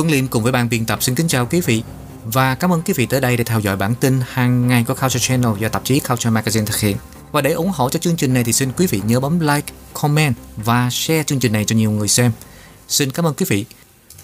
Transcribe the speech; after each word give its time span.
Tuấn 0.00 0.10
Liêm 0.10 0.26
cùng 0.26 0.42
với 0.42 0.52
ban 0.52 0.68
biên 0.68 0.86
tập 0.86 1.02
xin 1.02 1.14
kính 1.14 1.28
chào 1.28 1.46
quý 1.46 1.60
vị 1.60 1.82
và 2.24 2.54
cảm 2.54 2.72
ơn 2.72 2.82
quý 2.82 2.94
vị 2.96 3.06
tới 3.06 3.20
đây 3.20 3.36
để 3.36 3.44
theo 3.44 3.60
dõi 3.60 3.76
bản 3.76 3.94
tin 3.94 4.20
hàng 4.30 4.68
ngày 4.68 4.84
của 4.88 4.94
Culture 4.94 5.20
Channel 5.20 5.50
do 5.58 5.68
tạp 5.68 5.84
chí 5.84 6.00
Culture 6.00 6.30
Magazine 6.30 6.66
thực 6.66 6.78
hiện. 6.78 6.96
Và 7.32 7.40
để 7.40 7.52
ủng 7.52 7.70
hộ 7.74 7.90
cho 7.90 7.98
chương 7.98 8.16
trình 8.16 8.34
này 8.34 8.44
thì 8.44 8.52
xin 8.52 8.72
quý 8.76 8.86
vị 8.86 9.00
nhớ 9.06 9.20
bấm 9.20 9.40
like, 9.40 9.72
comment 9.92 10.34
và 10.56 10.90
share 10.90 11.22
chương 11.22 11.38
trình 11.38 11.52
này 11.52 11.64
cho 11.64 11.76
nhiều 11.76 11.90
người 11.90 12.08
xem. 12.08 12.32
Xin 12.88 13.10
cảm 13.10 13.26
ơn 13.26 13.34
quý 13.34 13.46
vị. 13.48 13.64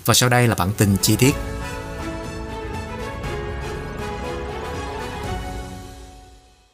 Và 0.05 0.15
sau 0.15 0.29
đây 0.29 0.49
là 0.49 0.55
bản 0.55 0.73
tin 0.77 0.97
chi 1.03 1.17
tiết. 1.17 1.33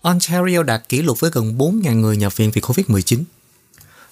Ontario 0.02 0.62
đạt 0.62 0.88
kỷ 0.88 1.02
lục 1.02 1.20
với 1.20 1.30
gần 1.30 1.58
4.000 1.58 1.94
người 1.94 2.16
nhập 2.16 2.36
viện 2.36 2.50
vì 2.50 2.60
COVID-19. 2.60 3.22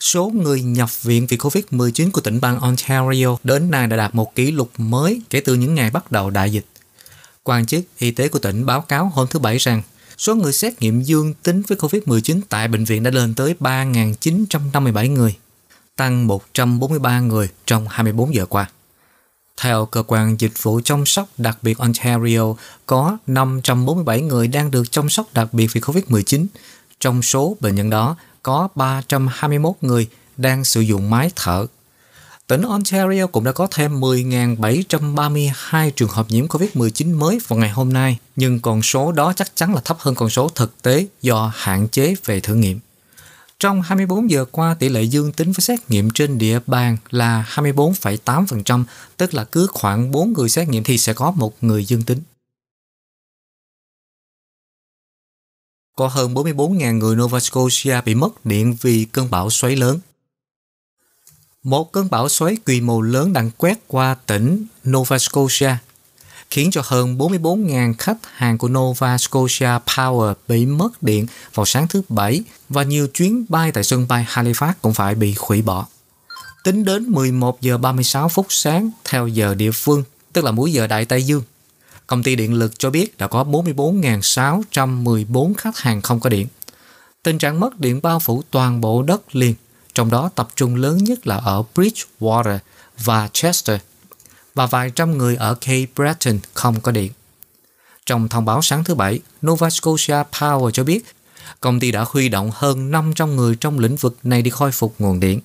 Số 0.00 0.32
người 0.34 0.62
nhập 0.62 1.02
viện 1.02 1.26
vì 1.26 1.36
COVID-19 1.36 2.10
của 2.10 2.20
tỉnh 2.20 2.40
bang 2.40 2.60
Ontario 2.60 3.36
đến 3.44 3.70
nay 3.70 3.86
đã 3.86 3.96
đạt 3.96 4.14
một 4.14 4.34
kỷ 4.34 4.50
lục 4.50 4.70
mới 4.78 5.22
kể 5.30 5.40
từ 5.40 5.54
những 5.54 5.74
ngày 5.74 5.90
bắt 5.90 6.12
đầu 6.12 6.30
đại 6.30 6.52
dịch. 6.52 6.66
Quan 7.44 7.66
chức 7.66 7.84
y 7.98 8.10
tế 8.10 8.28
của 8.28 8.38
tỉnh 8.38 8.66
báo 8.66 8.80
cáo 8.80 9.10
hôm 9.14 9.26
thứ 9.30 9.38
Bảy 9.38 9.58
rằng 9.58 9.82
số 10.18 10.34
người 10.34 10.52
xét 10.52 10.80
nghiệm 10.80 11.02
dương 11.02 11.34
tính 11.42 11.62
với 11.68 11.78
COVID-19 11.78 12.40
tại 12.48 12.68
bệnh 12.68 12.84
viện 12.84 13.02
đã 13.02 13.10
lên 13.10 13.34
tới 13.34 13.54
3.957 13.60 15.12
người, 15.12 15.36
tăng 15.96 16.26
143 16.26 17.20
người 17.20 17.48
trong 17.66 17.86
24 17.88 18.34
giờ 18.34 18.46
qua. 18.46 18.70
Theo 19.56 19.86
cơ 19.86 20.02
quan 20.06 20.36
dịch 20.40 20.62
vụ 20.62 20.80
chăm 20.84 21.06
sóc 21.06 21.28
đặc 21.38 21.58
biệt 21.62 21.78
Ontario, 21.78 22.54
có 22.86 23.18
547 23.26 24.22
người 24.22 24.48
đang 24.48 24.70
được 24.70 24.92
chăm 24.92 25.08
sóc 25.08 25.26
đặc 25.34 25.48
biệt 25.52 25.72
vì 25.72 25.80
COVID-19. 25.80 26.46
Trong 27.00 27.22
số 27.22 27.56
bệnh 27.60 27.74
nhân 27.74 27.90
đó, 27.90 28.16
có 28.42 28.68
321 28.74 29.74
người 29.80 30.08
đang 30.36 30.64
sử 30.64 30.80
dụng 30.80 31.10
máy 31.10 31.30
thở. 31.36 31.66
Tỉnh 32.46 32.62
Ontario 32.62 33.26
cũng 33.26 33.44
đã 33.44 33.52
có 33.52 33.68
thêm 33.70 34.00
10.732 34.00 35.90
trường 35.90 36.08
hợp 36.08 36.26
nhiễm 36.28 36.46
COVID-19 36.46 37.18
mới 37.18 37.38
vào 37.48 37.58
ngày 37.58 37.70
hôm 37.70 37.92
nay, 37.92 38.18
nhưng 38.36 38.60
con 38.60 38.82
số 38.82 39.12
đó 39.12 39.32
chắc 39.36 39.56
chắn 39.56 39.74
là 39.74 39.80
thấp 39.80 39.96
hơn 40.00 40.14
con 40.14 40.30
số 40.30 40.48
thực 40.48 40.82
tế 40.82 41.06
do 41.22 41.52
hạn 41.54 41.88
chế 41.88 42.14
về 42.24 42.40
thử 42.40 42.54
nghiệm. 42.54 42.80
Trong 43.58 43.82
24 43.82 44.30
giờ 44.30 44.44
qua, 44.50 44.74
tỷ 44.74 44.88
lệ 44.88 45.02
dương 45.02 45.32
tính 45.32 45.52
với 45.52 45.60
xét 45.60 45.90
nghiệm 45.90 46.10
trên 46.10 46.38
địa 46.38 46.58
bàn 46.66 46.96
là 47.10 47.44
24,8%, 47.54 48.84
tức 49.16 49.34
là 49.34 49.44
cứ 49.44 49.66
khoảng 49.66 50.10
4 50.10 50.32
người 50.32 50.48
xét 50.48 50.68
nghiệm 50.68 50.84
thì 50.84 50.98
sẽ 50.98 51.12
có 51.12 51.30
một 51.30 51.54
người 51.60 51.84
dương 51.84 52.02
tính. 52.02 52.18
Có 56.00 56.08
hơn 56.08 56.34
44.000 56.34 56.98
người 56.98 57.16
Nova 57.16 57.40
Scotia 57.40 58.00
bị 58.04 58.14
mất 58.14 58.46
điện 58.46 58.76
vì 58.80 59.06
cơn 59.12 59.30
bão 59.30 59.50
xoáy 59.50 59.76
lớn. 59.76 59.98
Một 61.62 61.92
cơn 61.92 62.10
bão 62.10 62.28
xoáy 62.28 62.56
quy 62.66 62.80
mô 62.80 63.00
lớn 63.00 63.32
đang 63.32 63.50
quét 63.50 63.78
qua 63.88 64.16
tỉnh 64.26 64.66
Nova 64.90 65.18
Scotia, 65.18 65.76
khiến 66.50 66.70
cho 66.70 66.82
hơn 66.84 67.18
44.000 67.18 67.94
khách 67.98 68.16
hàng 68.22 68.58
của 68.58 68.68
Nova 68.68 69.18
Scotia 69.18 69.78
Power 69.86 70.34
bị 70.48 70.66
mất 70.66 71.02
điện 71.02 71.26
vào 71.54 71.66
sáng 71.66 71.88
thứ 71.88 72.02
Bảy 72.08 72.42
và 72.68 72.82
nhiều 72.82 73.06
chuyến 73.06 73.44
bay 73.48 73.72
tại 73.72 73.84
sân 73.84 74.08
bay 74.08 74.26
Halifax 74.28 74.72
cũng 74.82 74.94
phải 74.94 75.14
bị 75.14 75.34
hủy 75.38 75.62
bỏ. 75.62 75.86
Tính 76.64 76.84
đến 76.84 77.04
11 77.04 77.60
giờ 77.60 77.78
36 77.78 78.28
phút 78.28 78.46
sáng 78.48 78.90
theo 79.04 79.26
giờ 79.26 79.54
địa 79.54 79.70
phương, 79.70 80.02
tức 80.32 80.44
là 80.44 80.50
múi 80.50 80.72
giờ 80.72 80.86
Đại 80.86 81.04
Tây 81.04 81.22
Dương, 81.22 81.42
công 82.10 82.22
ty 82.22 82.36
điện 82.36 82.54
lực 82.54 82.78
cho 82.78 82.90
biết 82.90 83.18
đã 83.18 83.26
có 83.26 83.44
44.614 83.44 85.54
khách 85.54 85.78
hàng 85.78 86.02
không 86.02 86.20
có 86.20 86.28
điện. 86.28 86.46
Tình 87.22 87.38
trạng 87.38 87.60
mất 87.60 87.80
điện 87.80 88.00
bao 88.02 88.20
phủ 88.20 88.42
toàn 88.50 88.80
bộ 88.80 89.02
đất 89.02 89.36
liền, 89.36 89.54
trong 89.94 90.10
đó 90.10 90.30
tập 90.34 90.48
trung 90.56 90.76
lớn 90.76 91.04
nhất 91.04 91.26
là 91.26 91.36
ở 91.36 91.62
Bridgewater 91.74 92.58
và 92.98 93.28
Chester, 93.32 93.80
và 94.54 94.66
vài 94.66 94.90
trăm 94.90 95.18
người 95.18 95.36
ở 95.36 95.54
Cape 95.54 95.86
Breton 95.96 96.38
không 96.54 96.80
có 96.80 96.92
điện. 96.92 97.12
Trong 98.06 98.28
thông 98.28 98.44
báo 98.44 98.62
sáng 98.62 98.84
thứ 98.84 98.94
Bảy, 98.94 99.20
Nova 99.46 99.70
Scotia 99.70 100.22
Power 100.32 100.70
cho 100.70 100.84
biết 100.84 101.04
công 101.60 101.80
ty 101.80 101.90
đã 101.90 102.04
huy 102.08 102.28
động 102.28 102.50
hơn 102.54 102.90
500 102.90 103.36
người 103.36 103.56
trong 103.56 103.78
lĩnh 103.78 103.96
vực 103.96 104.16
này 104.22 104.42
đi 104.42 104.50
khôi 104.50 104.72
phục 104.72 104.94
nguồn 104.98 105.20
điện. 105.20 105.40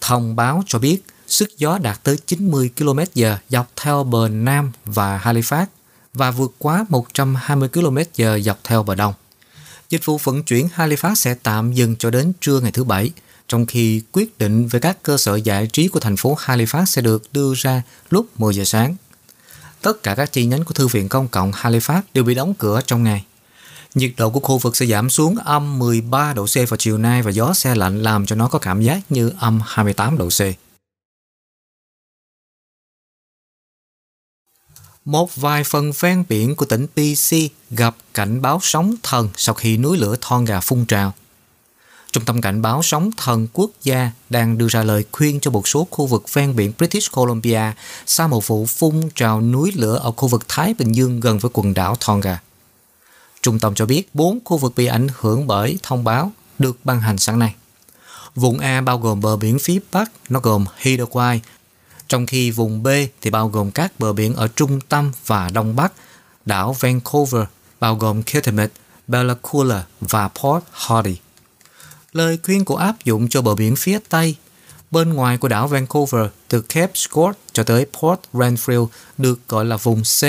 Thông 0.00 0.36
báo 0.36 0.62
cho 0.66 0.78
biết 0.78 1.00
sức 1.28 1.58
gió 1.58 1.78
đạt 1.78 2.02
tới 2.02 2.16
90 2.26 2.70
km/h 2.76 3.36
dọc 3.48 3.70
theo 3.76 4.04
bờ 4.04 4.28
Nam 4.28 4.72
và 4.84 5.20
Halifax 5.24 5.66
và 6.14 6.30
vượt 6.30 6.54
quá 6.58 6.84
120 6.88 7.68
km/h 7.68 8.40
dọc 8.42 8.58
theo 8.64 8.82
bờ 8.82 8.94
Đông. 8.94 9.14
Dịch 9.90 10.04
vụ 10.04 10.18
vận 10.18 10.42
chuyển 10.42 10.68
Halifax 10.76 11.14
sẽ 11.14 11.34
tạm 11.42 11.72
dừng 11.72 11.96
cho 11.96 12.10
đến 12.10 12.32
trưa 12.40 12.60
ngày 12.60 12.72
thứ 12.72 12.84
Bảy, 12.84 13.10
trong 13.48 13.66
khi 13.66 14.02
quyết 14.12 14.38
định 14.38 14.66
về 14.66 14.80
các 14.80 15.02
cơ 15.02 15.16
sở 15.16 15.36
giải 15.36 15.66
trí 15.66 15.88
của 15.88 16.00
thành 16.00 16.16
phố 16.16 16.36
Halifax 16.40 16.84
sẽ 16.84 17.02
được 17.02 17.22
đưa 17.32 17.54
ra 17.56 17.82
lúc 18.10 18.26
10 18.40 18.54
giờ 18.54 18.64
sáng. 18.64 18.96
Tất 19.82 20.02
cả 20.02 20.14
các 20.14 20.32
chi 20.32 20.44
nhánh 20.44 20.64
của 20.64 20.74
Thư 20.74 20.86
viện 20.86 21.08
Công 21.08 21.28
cộng 21.28 21.52
Halifax 21.52 22.00
đều 22.14 22.24
bị 22.24 22.34
đóng 22.34 22.54
cửa 22.54 22.80
trong 22.86 23.04
ngày. 23.04 23.24
Nhiệt 23.94 24.12
độ 24.16 24.30
của 24.30 24.40
khu 24.40 24.58
vực 24.58 24.76
sẽ 24.76 24.86
giảm 24.86 25.10
xuống 25.10 25.36
âm 25.36 25.78
13 25.78 26.32
độ 26.32 26.46
C 26.46 26.54
vào 26.54 26.76
chiều 26.78 26.98
nay 26.98 27.22
và 27.22 27.30
gió 27.30 27.52
xe 27.54 27.74
lạnh 27.74 28.02
làm 28.02 28.26
cho 28.26 28.36
nó 28.36 28.48
có 28.48 28.58
cảm 28.58 28.82
giác 28.82 29.00
như 29.08 29.32
âm 29.40 29.60
28 29.66 30.18
độ 30.18 30.28
C. 30.28 30.67
Một 35.08 35.36
vài 35.36 35.64
phần 35.64 35.92
ven 36.00 36.24
biển 36.28 36.56
của 36.56 36.64
tỉnh 36.64 36.86
PC 36.86 37.34
gặp 37.70 37.96
cảnh 38.14 38.42
báo 38.42 38.58
sóng 38.62 38.94
thần 39.02 39.28
sau 39.36 39.54
khi 39.54 39.76
núi 39.76 39.98
lửa 39.98 40.16
Tonga 40.30 40.60
phun 40.60 40.84
trào. 40.84 41.12
Trung 42.12 42.24
tâm 42.24 42.40
cảnh 42.40 42.62
báo 42.62 42.82
sóng 42.82 43.10
thần 43.16 43.46
quốc 43.52 43.70
gia 43.82 44.10
đang 44.30 44.58
đưa 44.58 44.68
ra 44.68 44.82
lời 44.82 45.04
khuyên 45.12 45.40
cho 45.40 45.50
một 45.50 45.68
số 45.68 45.86
khu 45.90 46.06
vực 46.06 46.34
ven 46.34 46.56
biển 46.56 46.72
British 46.78 47.12
Columbia 47.12 47.62
sau 48.06 48.28
một 48.28 48.46
vụ 48.46 48.66
phun 48.66 49.10
trào 49.14 49.40
núi 49.40 49.72
lửa 49.74 49.98
ở 50.02 50.10
khu 50.10 50.28
vực 50.28 50.48
Thái 50.48 50.74
Bình 50.78 50.92
Dương 50.92 51.20
gần 51.20 51.38
với 51.38 51.50
quần 51.54 51.74
đảo 51.74 51.96
Tonga. 52.06 52.40
Trung 53.42 53.58
tâm 53.58 53.74
cho 53.74 53.86
biết 53.86 54.14
bốn 54.14 54.38
khu 54.44 54.56
vực 54.56 54.72
bị 54.76 54.86
ảnh 54.86 55.06
hưởng 55.18 55.46
bởi 55.46 55.78
thông 55.82 56.04
báo 56.04 56.32
được 56.58 56.76
ban 56.84 57.00
hành 57.00 57.18
sáng 57.18 57.38
nay. 57.38 57.54
Vùng 58.34 58.58
A 58.58 58.80
bao 58.80 58.98
gồm 58.98 59.20
bờ 59.20 59.36
biển 59.36 59.58
phía 59.58 59.78
Bắc, 59.92 60.12
nó 60.28 60.40
gồm 60.40 60.64
Hidawai, 60.82 61.38
trong 62.08 62.26
khi 62.26 62.50
vùng 62.50 62.82
B 62.82 62.88
thì 63.20 63.30
bao 63.30 63.48
gồm 63.48 63.70
các 63.70 63.92
bờ 64.00 64.12
biển 64.12 64.34
ở 64.34 64.48
trung 64.48 64.80
tâm 64.80 65.12
và 65.26 65.50
đông 65.50 65.76
bắc, 65.76 65.92
đảo 66.46 66.76
Vancouver, 66.80 67.42
bao 67.80 67.94
gồm 67.94 68.22
Kitimat, 68.22 68.70
Bella 69.06 69.34
Coola 69.34 69.84
và 70.00 70.28
Port 70.28 70.64
Hardy. 70.72 71.16
Lời 72.12 72.38
khuyên 72.42 72.64
của 72.64 72.76
áp 72.76 73.04
dụng 73.04 73.28
cho 73.28 73.42
bờ 73.42 73.54
biển 73.54 73.76
phía 73.76 73.98
Tây, 74.08 74.36
bên 74.90 75.12
ngoài 75.14 75.38
của 75.38 75.48
đảo 75.48 75.68
Vancouver 75.68 76.26
từ 76.48 76.60
Cape 76.60 76.92
Scott 76.94 77.38
cho 77.52 77.62
tới 77.62 77.86
Port 78.00 78.20
Renfrew 78.32 78.86
được 79.18 79.48
gọi 79.48 79.64
là 79.64 79.76
vùng 79.76 80.02
C, 80.02 80.24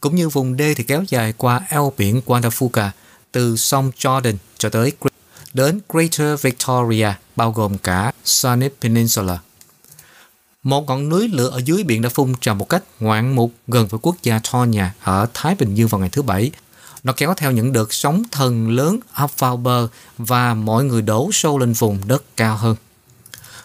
cũng 0.00 0.16
như 0.16 0.28
vùng 0.28 0.56
D 0.56 0.62
thì 0.76 0.84
kéo 0.84 1.04
dài 1.08 1.32
qua 1.36 1.60
eo 1.68 1.92
biển 1.96 2.20
Guadalupe 2.26 2.90
từ 3.32 3.56
sông 3.56 3.90
Jordan 3.98 4.34
cho 4.58 4.68
tới 4.68 4.92
đến 5.54 5.80
Greater 5.88 6.42
Victoria, 6.42 7.12
bao 7.36 7.52
gồm 7.52 7.78
cả 7.78 8.12
Sunny 8.24 8.68
Peninsula. 8.82 9.38
Một 10.66 10.86
ngọn 10.86 11.08
núi 11.08 11.28
lửa 11.28 11.48
ở 11.48 11.60
dưới 11.64 11.84
biển 11.84 12.02
đã 12.02 12.08
phun 12.08 12.34
trào 12.40 12.54
một 12.54 12.68
cách 12.68 12.82
ngoạn 13.00 13.34
mục 13.34 13.52
gần 13.68 13.86
với 13.86 14.00
quốc 14.02 14.16
gia 14.22 14.40
Tonya 14.52 14.94
ở 15.02 15.26
Thái 15.34 15.54
Bình 15.54 15.74
Dương 15.74 15.88
vào 15.88 16.00
ngày 16.00 16.08
thứ 16.08 16.22
Bảy. 16.22 16.50
Nó 17.02 17.12
kéo 17.16 17.34
theo 17.36 17.50
những 17.50 17.72
đợt 17.72 17.92
sóng 17.92 18.22
thần 18.32 18.70
lớn 18.70 18.98
ập 19.14 19.38
vào 19.38 19.56
bờ 19.56 19.88
và 20.18 20.54
mọi 20.54 20.84
người 20.84 21.02
đổ 21.02 21.30
sâu 21.32 21.58
lên 21.58 21.72
vùng 21.72 21.98
đất 22.06 22.24
cao 22.36 22.56
hơn. 22.56 22.76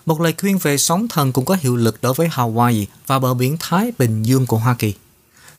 Một 0.05 0.21
lời 0.21 0.33
khuyên 0.41 0.57
về 0.57 0.77
sóng 0.77 1.07
thần 1.07 1.31
cũng 1.31 1.45
có 1.45 1.57
hiệu 1.61 1.75
lực 1.75 1.97
đối 2.01 2.13
với 2.13 2.27
Hawaii 2.27 2.85
và 3.07 3.19
bờ 3.19 3.33
biển 3.33 3.57
Thái 3.59 3.91
Bình 3.97 4.23
Dương 4.23 4.45
của 4.45 4.57
Hoa 4.57 4.75
Kỳ. 4.79 4.93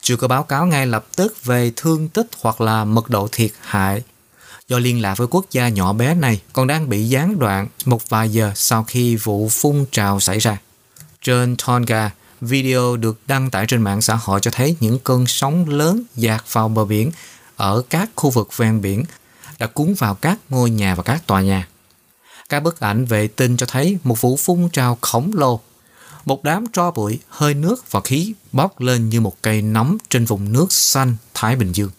Chưa 0.03 0.17
có 0.17 0.29
báo 0.29 0.43
cáo 0.43 0.67
ngay 0.67 0.87
lập 0.87 1.07
tức 1.17 1.45
về 1.45 1.73
thương 1.77 2.09
tích 2.09 2.27
hoặc 2.41 2.61
là 2.61 2.85
mật 2.85 3.11
độ 3.11 3.29
thiệt 3.33 3.51
hại 3.61 4.03
do 4.69 4.79
liên 4.79 5.03
lạc 5.03 5.19
với 5.19 5.27
quốc 5.31 5.47
gia 5.51 5.69
nhỏ 5.69 5.93
bé 5.93 6.15
này 6.15 6.41
còn 6.53 6.67
đang 6.67 6.89
bị 6.89 7.09
gián 7.09 7.39
đoạn 7.39 7.69
một 7.85 8.09
vài 8.09 8.33
giờ 8.33 8.53
sau 8.55 8.85
khi 8.85 9.17
vụ 9.17 9.49
phun 9.49 9.85
trào 9.93 10.21
xảy 10.21 10.39
ra. 10.39 10.59
Trên 11.23 11.57
Tonga, 11.67 12.11
video 12.41 12.97
được 12.97 13.21
đăng 13.27 13.51
tải 13.51 13.67
trên 13.67 13.83
mạng 13.83 14.01
xã 14.01 14.15
hội 14.15 14.41
cho 14.41 14.51
thấy 14.51 14.77
những 14.81 14.99
cơn 14.99 15.27
sóng 15.27 15.69
lớn 15.69 16.03
dạt 16.17 16.45
vào 16.53 16.69
bờ 16.69 16.85
biển 16.85 17.11
ở 17.57 17.83
các 17.91 18.11
khu 18.17 18.31
vực 18.31 18.57
ven 18.57 18.81
biển 18.81 19.05
đã 19.59 19.67
cuốn 19.67 19.95
vào 19.95 20.15
các 20.15 20.39
ngôi 20.49 20.71
nhà 20.71 20.95
và 20.95 21.03
các 21.03 21.27
tòa 21.27 21.41
nhà. 21.41 21.69
Các 22.49 22.63
bức 22.63 22.81
ảnh 22.81 23.05
vệ 23.05 23.29
tinh 23.29 23.57
cho 23.57 23.67
thấy 23.67 23.99
một 24.05 24.21
vụ 24.21 24.37
phun 24.37 24.69
trào 24.73 24.99
khổng 25.01 25.31
lồ. 25.35 25.61
Một 26.25 26.45
đám 26.45 26.67
tro 26.73 26.91
bụi, 26.91 27.19
hơi 27.29 27.55
nước 27.55 27.91
và 27.91 28.01
khí 28.01 28.35
bốc 28.53 28.81
lên 28.81 29.09
như 29.09 29.21
một 29.21 29.37
cây 29.43 29.63
nóng 29.63 29.97
trên 30.09 30.25
vùng 30.25 30.53
nước 30.53 30.73
xanh 30.73 31.17
Thái 31.35 31.57
Bình 31.57 31.73
Dương. 31.73 31.91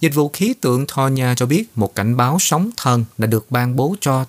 Dịch 0.00 0.14
vụ 0.14 0.30
khí 0.32 0.54
tượng 0.60 0.86
Tonga 0.86 1.34
cho 1.34 1.46
biết 1.46 1.64
một 1.74 1.94
cảnh 1.94 2.16
báo 2.16 2.36
sóng 2.40 2.70
thần 2.76 3.04
đã 3.18 3.26
được 3.26 3.50
ban 3.50 3.76
bố 3.76 3.96
cho 4.00 4.24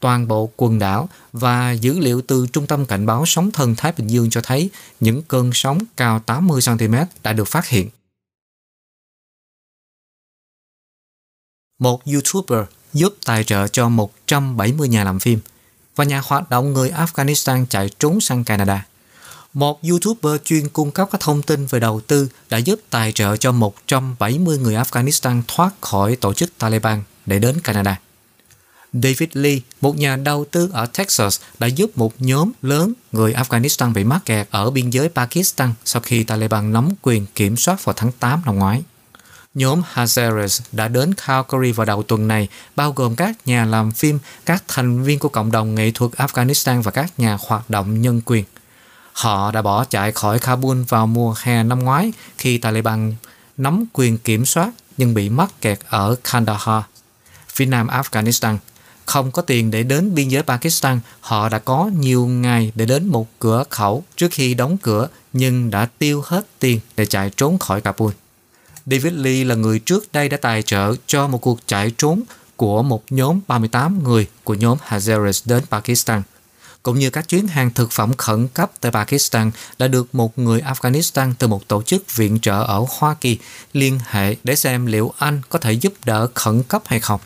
toàn 0.00 0.28
bộ 0.28 0.50
quần 0.56 0.78
đảo 0.78 1.08
và 1.32 1.72
dữ 1.72 1.98
liệu 1.98 2.22
từ 2.22 2.46
Trung 2.52 2.66
tâm 2.66 2.86
Cảnh 2.86 3.06
báo 3.06 3.26
Sóng 3.26 3.50
thần 3.50 3.74
Thái 3.76 3.92
Bình 3.98 4.06
Dương 4.06 4.30
cho 4.30 4.40
thấy 4.40 4.70
những 5.00 5.22
cơn 5.22 5.50
sóng 5.54 5.78
cao 5.96 6.20
80cm 6.26 7.06
đã 7.22 7.32
được 7.32 7.48
phát 7.48 7.66
hiện. 7.66 7.90
Một 11.78 12.02
YouTuber 12.04 12.64
giúp 12.92 13.14
tài 13.24 13.44
trợ 13.44 13.68
cho 13.68 13.88
170 13.88 14.88
nhà 14.88 15.04
làm 15.04 15.20
phim 15.20 15.40
và 15.96 16.04
nhà 16.04 16.22
hoạt 16.24 16.50
động 16.50 16.72
người 16.72 16.90
Afghanistan 16.90 17.66
chạy 17.66 17.90
trốn 17.98 18.20
sang 18.20 18.44
Canada. 18.44 18.86
Một 19.52 19.80
YouTuber 19.82 20.42
chuyên 20.44 20.68
cung 20.68 20.90
cấp 20.90 21.08
các 21.12 21.20
thông 21.20 21.42
tin 21.42 21.66
về 21.66 21.80
đầu 21.80 22.00
tư 22.00 22.28
đã 22.50 22.58
giúp 22.58 22.80
tài 22.90 23.12
trợ 23.12 23.36
cho 23.36 23.52
170 23.52 24.58
người 24.58 24.74
Afghanistan 24.74 25.42
thoát 25.48 25.70
khỏi 25.80 26.16
tổ 26.16 26.34
chức 26.34 26.58
Taliban 26.58 27.02
để 27.26 27.38
đến 27.38 27.60
Canada. 27.60 28.00
David 28.92 29.28
Lee, 29.32 29.58
một 29.80 29.96
nhà 29.96 30.16
đầu 30.16 30.44
tư 30.50 30.70
ở 30.72 30.86
Texas, 30.86 31.40
đã 31.58 31.66
giúp 31.66 31.98
một 31.98 32.12
nhóm 32.18 32.52
lớn 32.62 32.92
người 33.12 33.32
Afghanistan 33.32 33.92
bị 33.92 34.04
mắc 34.04 34.24
kẹt 34.24 34.48
ở 34.50 34.70
biên 34.70 34.90
giới 34.90 35.08
Pakistan 35.08 35.72
sau 35.84 36.02
khi 36.02 36.24
Taliban 36.24 36.72
nắm 36.72 36.88
quyền 37.02 37.26
kiểm 37.34 37.56
soát 37.56 37.84
vào 37.84 37.94
tháng 37.96 38.12
8 38.12 38.42
năm 38.46 38.58
ngoái. 38.58 38.82
Nhóm 39.54 39.82
Hazaras 39.94 40.60
đã 40.72 40.88
đến 40.88 41.14
Calgary 41.14 41.72
vào 41.72 41.86
đầu 41.86 42.02
tuần 42.02 42.28
này, 42.28 42.48
bao 42.76 42.92
gồm 42.92 43.16
các 43.16 43.36
nhà 43.46 43.64
làm 43.64 43.92
phim, 43.92 44.18
các 44.46 44.64
thành 44.68 45.02
viên 45.02 45.18
của 45.18 45.28
cộng 45.28 45.50
đồng 45.50 45.74
nghệ 45.74 45.90
thuật 45.90 46.10
Afghanistan 46.12 46.82
và 46.82 46.90
các 46.90 47.20
nhà 47.20 47.38
hoạt 47.40 47.70
động 47.70 48.02
nhân 48.02 48.20
quyền. 48.24 48.44
Họ 49.12 49.50
đã 49.50 49.62
bỏ 49.62 49.84
chạy 49.84 50.12
khỏi 50.12 50.38
Kabul 50.38 50.82
vào 50.88 51.06
mùa 51.06 51.34
hè 51.38 51.62
năm 51.62 51.78
ngoái 51.78 52.12
khi 52.38 52.58
Taliban 52.58 53.14
nắm 53.56 53.84
quyền 53.92 54.18
kiểm 54.18 54.46
soát 54.46 54.70
nhưng 54.96 55.14
bị 55.14 55.28
mắc 55.28 55.50
kẹt 55.60 55.78
ở 55.88 56.16
Kandahar, 56.24 56.82
phía 57.48 57.66
nam 57.66 57.86
Afghanistan. 57.86 58.56
Không 59.08 59.30
có 59.30 59.42
tiền 59.42 59.70
để 59.70 59.82
đến 59.82 60.14
biên 60.14 60.28
giới 60.28 60.42
Pakistan, 60.42 61.00
họ 61.20 61.48
đã 61.48 61.58
có 61.58 61.90
nhiều 61.98 62.26
ngày 62.26 62.72
để 62.74 62.86
đến 62.86 63.06
một 63.06 63.28
cửa 63.38 63.64
khẩu 63.70 64.04
trước 64.16 64.28
khi 64.30 64.54
đóng 64.54 64.76
cửa 64.82 65.08
nhưng 65.32 65.70
đã 65.70 65.88
tiêu 65.98 66.22
hết 66.26 66.46
tiền 66.58 66.80
để 66.96 67.06
chạy 67.06 67.30
trốn 67.36 67.58
khỏi 67.58 67.80
Kabul. 67.80 68.12
David 68.86 69.12
Lee 69.12 69.44
là 69.44 69.54
người 69.54 69.78
trước 69.78 70.12
đây 70.12 70.28
đã 70.28 70.36
tài 70.36 70.62
trợ 70.62 70.94
cho 71.06 71.28
một 71.28 71.38
cuộc 71.38 71.58
chạy 71.66 71.92
trốn 71.98 72.22
của 72.56 72.82
một 72.82 73.02
nhóm 73.10 73.40
38 73.48 74.04
người 74.04 74.26
của 74.44 74.54
nhóm 74.54 74.78
Hazaras 74.88 75.42
đến 75.44 75.62
Pakistan– 75.70 76.22
cũng 76.82 76.98
như 76.98 77.10
các 77.10 77.28
chuyến 77.28 77.46
hàng 77.46 77.70
thực 77.70 77.92
phẩm 77.92 78.12
khẩn 78.18 78.48
cấp 78.48 78.70
tại 78.80 78.92
Pakistan 78.92 79.50
đã 79.78 79.88
được 79.88 80.14
một 80.14 80.38
người 80.38 80.60
Afghanistan 80.60 81.32
từ 81.38 81.46
một 81.46 81.68
tổ 81.68 81.82
chức 81.82 82.16
viện 82.16 82.38
trợ 82.40 82.62
ở 82.62 82.84
Hoa 82.88 83.14
Kỳ 83.20 83.38
liên 83.72 84.00
hệ 84.06 84.36
để 84.44 84.56
xem 84.56 84.86
liệu 84.86 85.12
anh 85.18 85.40
có 85.48 85.58
thể 85.58 85.72
giúp 85.72 85.92
đỡ 86.04 86.28
khẩn 86.34 86.62
cấp 86.62 86.82
hay 86.86 87.00
không. 87.00 87.20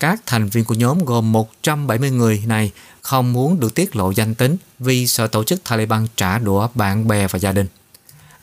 Các 0.00 0.20
thành 0.26 0.48
viên 0.48 0.64
của 0.64 0.74
nhóm 0.74 1.04
gồm 1.04 1.32
170 1.32 2.10
người 2.10 2.42
này 2.46 2.72
không 3.02 3.32
muốn 3.32 3.60
được 3.60 3.74
tiết 3.74 3.96
lộ 3.96 4.10
danh 4.10 4.34
tính 4.34 4.56
vì 4.78 5.06
sợ 5.06 5.26
tổ 5.26 5.44
chức 5.44 5.64
Taliban 5.64 6.06
trả 6.16 6.38
đũa 6.38 6.68
bạn 6.74 7.08
bè 7.08 7.26
và 7.28 7.38
gia 7.38 7.52
đình. 7.52 7.66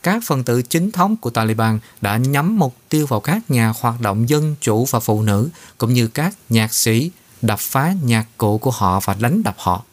Các 0.03 0.23
phần 0.25 0.43
tử 0.43 0.61
chính 0.61 0.91
thống 0.91 1.15
của 1.17 1.29
Taliban 1.29 1.79
đã 2.01 2.17
nhắm 2.17 2.59
mục 2.59 2.75
tiêu 2.89 3.05
vào 3.05 3.19
các 3.19 3.51
nhà 3.51 3.73
hoạt 3.79 4.01
động 4.01 4.29
dân 4.29 4.55
chủ 4.61 4.85
và 4.85 4.99
phụ 4.99 5.21
nữ 5.21 5.49
cũng 5.77 5.93
như 5.93 6.07
các 6.07 6.35
nhạc 6.49 6.73
sĩ 6.73 7.11
đập 7.41 7.59
phá 7.59 7.93
nhạc 8.03 8.25
cụ 8.37 8.57
của 8.57 8.71
họ 8.71 8.99
và 8.99 9.15
đánh 9.19 9.43
đập 9.43 9.55
họ. 9.57 9.83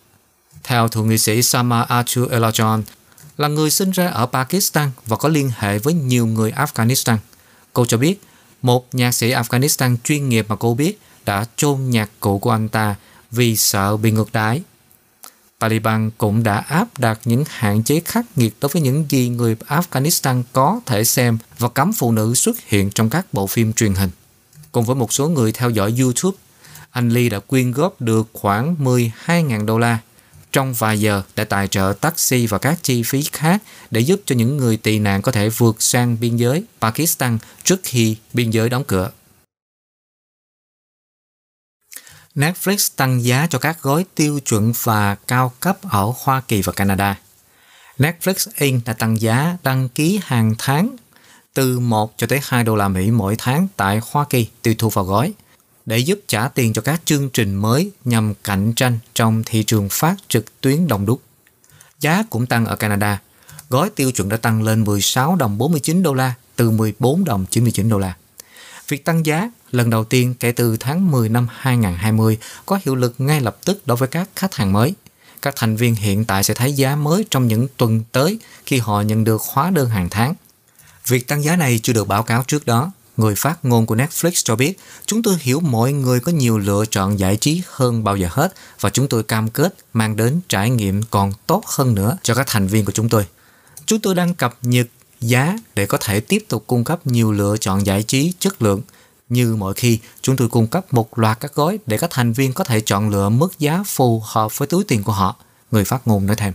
Theo 0.62 0.88
thượng 0.88 1.09
nghị 1.09 1.19
sĩ 1.19 1.43
Sama 1.43 1.82
Arthur 1.82 2.32
Elajon, 2.32 2.82
là 3.38 3.49
người 3.49 3.70
sinh 3.70 3.91
ra 3.91 4.09
ở 4.09 4.26
Pakistan 4.26 4.91
và 5.06 5.17
có 5.17 5.29
liên 5.29 5.50
hệ 5.56 5.79
với 5.79 5.94
nhiều 5.94 6.26
người 6.26 6.50
Afghanistan. 6.50 7.17
Cô 7.73 7.85
cho 7.85 7.97
biết, 7.97 8.23
một 8.62 8.94
nhạc 8.94 9.12
sĩ 9.12 9.31
Afghanistan 9.31 9.97
chuyên 10.05 10.29
nghiệp 10.29 10.47
mà 10.49 10.56
cô 10.56 10.75
biết 10.75 10.99
đã 11.25 11.45
chôn 11.57 11.91
nhạc 11.91 12.11
cụ 12.21 12.39
của 12.39 12.51
anh 12.51 12.69
ta 12.69 12.95
vì 13.31 13.57
sợ 13.57 13.97
bị 13.97 14.11
ngược 14.11 14.33
đãi. 14.33 14.63
Taliban 15.59 16.11
cũng 16.19 16.43
đã 16.43 16.57
áp 16.57 16.99
đặt 16.99 17.21
những 17.25 17.45
hạn 17.49 17.83
chế 17.83 18.01
khắc 18.05 18.25
nghiệt 18.37 18.55
đối 18.61 18.69
với 18.69 18.83
những 18.83 19.05
gì 19.09 19.29
người 19.29 19.57
Afghanistan 19.69 20.43
có 20.53 20.81
thể 20.87 21.05
xem 21.05 21.39
và 21.59 21.69
cấm 21.69 21.93
phụ 21.93 22.13
nữ 22.13 22.35
xuất 22.35 22.57
hiện 22.67 22.91
trong 22.91 23.11
các 23.11 23.27
bộ 23.33 23.47
phim 23.47 23.73
truyền 23.73 23.95
hình. 23.95 24.11
Cùng 24.73 24.85
với 24.85 24.97
một 24.97 25.13
số 25.13 25.29
người 25.29 25.53
theo 25.53 25.71
dõi 25.71 25.95
YouTube, 25.99 26.39
anh 26.91 27.11
Lee 27.11 27.29
đã 27.29 27.39
quyên 27.39 27.73
góp 27.73 28.01
được 28.01 28.29
khoảng 28.33 28.77
12.000 28.85 29.67
đô 29.67 29.79
la 29.79 29.99
trong 30.53 30.75
vài 30.75 31.01
giờ 31.01 31.23
để 31.37 31.45
tài 31.45 31.69
trợ 31.69 31.93
taxi 32.01 32.47
và 32.47 32.59
các 32.59 32.79
chi 32.83 33.03
phí 33.03 33.23
khác 33.33 33.63
để 33.91 34.01
giúp 34.01 34.21
cho 34.27 34.35
những 34.35 34.57
người 34.57 34.77
tị 34.77 34.99
nạn 34.99 35.23
có 35.23 35.33
thể 35.33 35.49
vượt 35.49 35.83
sang 35.83 36.17
biên 36.21 36.37
giới 36.37 36.65
Pakistan 36.81 37.39
trước 37.65 37.81
khi 37.83 38.17
biên 38.33 38.51
giới 38.51 38.69
đóng 38.69 38.85
cửa. 38.87 39.11
Netflix 42.34 42.90
tăng 42.96 43.25
giá 43.25 43.46
cho 43.50 43.58
các 43.58 43.82
gói 43.82 44.05
tiêu 44.14 44.40
chuẩn 44.40 44.73
và 44.82 45.14
cao 45.14 45.52
cấp 45.61 45.79
ở 45.82 46.12
Hoa 46.17 46.40
Kỳ 46.40 46.62
và 46.62 46.73
Canada. 46.73 47.19
Netflix 47.99 48.50
Inc. 48.56 48.84
đã 48.84 48.93
tăng 48.93 49.20
giá 49.20 49.56
đăng 49.62 49.88
ký 49.88 50.20
hàng 50.25 50.55
tháng 50.58 50.96
từ 51.55 51.79
1 51.79 52.14
cho 52.17 52.26
tới 52.26 52.40
2 52.43 52.64
đô 52.64 52.76
la 52.76 52.88
Mỹ 52.88 53.11
mỗi 53.11 53.34
tháng 53.38 53.69
tại 53.76 54.00
Hoa 54.11 54.25
Kỳ, 54.31 54.46
tùy 54.62 54.75
thuộc 54.75 54.94
vào 54.94 55.05
gói, 55.05 55.32
để 55.87 55.99
giúp 55.99 56.20
trả 56.29 56.49
tiền 56.49 56.73
cho 56.73 56.82
các 56.82 57.00
chương 57.05 57.31
trình 57.31 57.55
mới 57.55 57.90
nhằm 58.05 58.35
cạnh 58.44 58.73
tranh 58.76 58.99
trong 59.14 59.43
thị 59.46 59.62
trường 59.62 59.88
phát 59.90 60.14
trực 60.28 60.61
tuyến 60.61 60.88
đông 60.88 61.06
đúc. 61.06 61.23
Giá 62.00 62.25
cũng 62.31 62.46
tăng 62.46 62.67
ở 62.67 62.76
Canada. 62.76 63.20
Gói 63.70 63.90
tiêu 63.90 64.12
chuẩn 64.12 64.28
đã 64.28 64.37
tăng 64.37 64.62
lên 64.62 64.85
16 64.85 65.37
đồng 65.37 65.58
49 65.58 66.02
đô 66.02 66.14
la, 66.14 66.35
từ 66.56 66.70
14 66.70 67.25
đồng 67.25 67.46
99 67.50 67.88
đô 67.88 67.99
la. 67.99 68.14
Việc 68.93 69.05
tăng 69.05 69.27
giá 69.27 69.50
lần 69.71 69.91
đầu 69.91 70.05
tiên 70.05 70.35
kể 70.41 70.53
từ 70.53 70.77
tháng 70.77 71.11
10 71.11 71.29
năm 71.29 71.47
2020 71.50 72.39
có 72.67 72.79
hiệu 72.85 72.94
lực 72.94 73.15
ngay 73.19 73.41
lập 73.41 73.56
tức 73.65 73.87
đối 73.87 73.97
với 73.97 74.09
các 74.09 74.29
khách 74.37 74.55
hàng 74.55 74.73
mới. 74.73 74.94
Các 75.43 75.55
thành 75.56 75.77
viên 75.77 75.94
hiện 75.94 76.25
tại 76.25 76.44
sẽ 76.44 76.55
thấy 76.55 76.73
giá 76.73 76.97
mới 76.97 77.25
trong 77.31 77.49
những 77.49 77.69
tuần 77.77 78.03
tới 78.12 78.39
khi 78.67 78.79
họ 78.79 79.00
nhận 79.00 79.25
được 79.25 79.43
hóa 79.43 79.71
đơn 79.71 79.89
hàng 79.89 80.09
tháng. 80.11 80.35
Việc 81.06 81.29
tăng 81.29 81.44
giá 81.44 81.56
này 81.56 81.81
chưa 81.83 81.93
được 81.93 82.09
báo 82.09 82.23
cáo 82.23 82.44
trước 82.47 82.67
đó 82.67 82.93
Người 83.17 83.35
phát 83.35 83.65
ngôn 83.65 83.87
của 83.87 83.97
Netflix 83.97 84.31
cho 84.44 84.56
biết, 84.56 84.79
chúng 85.06 85.23
tôi 85.23 85.37
hiểu 85.41 85.61
mọi 85.61 85.93
người 85.93 86.21
có 86.21 86.33
nhiều 86.33 86.59
lựa 86.59 86.85
chọn 86.91 87.19
giải 87.19 87.37
trí 87.37 87.62
hơn 87.67 88.05
bao 88.05 88.17
giờ 88.17 88.29
hết 88.31 88.55
và 88.81 88.91
chúng 88.91 89.09
tôi 89.09 89.23
cam 89.23 89.49
kết 89.49 89.75
mang 89.93 90.17
đến 90.17 90.41
trải 90.49 90.71
nghiệm 90.71 91.03
còn 91.03 91.33
tốt 91.47 91.62
hơn 91.67 91.95
nữa 91.95 92.19
cho 92.23 92.35
các 92.35 92.47
thành 92.47 92.67
viên 92.67 92.85
của 92.85 92.93
chúng 92.93 93.09
tôi. 93.09 93.27
Chúng 93.87 94.00
tôi 94.00 94.15
đang 94.15 94.35
cập 94.35 94.59
nhật 94.62 94.87
giá 95.23 95.57
để 95.75 95.87
có 95.87 95.99
thể 96.01 96.21
tiếp 96.21 96.45
tục 96.49 96.65
cung 96.67 96.85
cấp 96.85 97.07
nhiều 97.07 97.33
lựa 97.33 97.57
chọn 97.57 97.87
giải 97.87 98.03
trí 98.03 98.33
chất 98.39 98.63
lượng. 98.63 98.81
Như 99.29 99.57
mọi 99.57 99.75
khi, 99.75 99.99
chúng 100.23 100.37
tôi 100.37 100.49
cung 100.49 100.67
cấp 100.67 100.95
một 100.95 101.19
loạt 101.19 101.41
các 101.41 101.55
gói 101.55 101.79
để 101.87 101.99
các 101.99 102.11
thành 102.11 102.33
viên 102.33 102.53
có 102.53 102.65
thể 102.65 102.81
chọn 102.81 103.11
lựa 103.11 103.29
mức 103.29 103.59
giá 103.59 103.83
phù 103.87 104.23
hợp 104.25 104.59
với 104.59 104.69
túi 104.69 104.85
tiền 104.85 105.03
của 105.03 105.13
họ, 105.13 105.37
người 105.71 105.85
phát 105.85 106.09
ngôn 106.09 106.27
nói 106.27 106.37
thêm. 106.37 106.53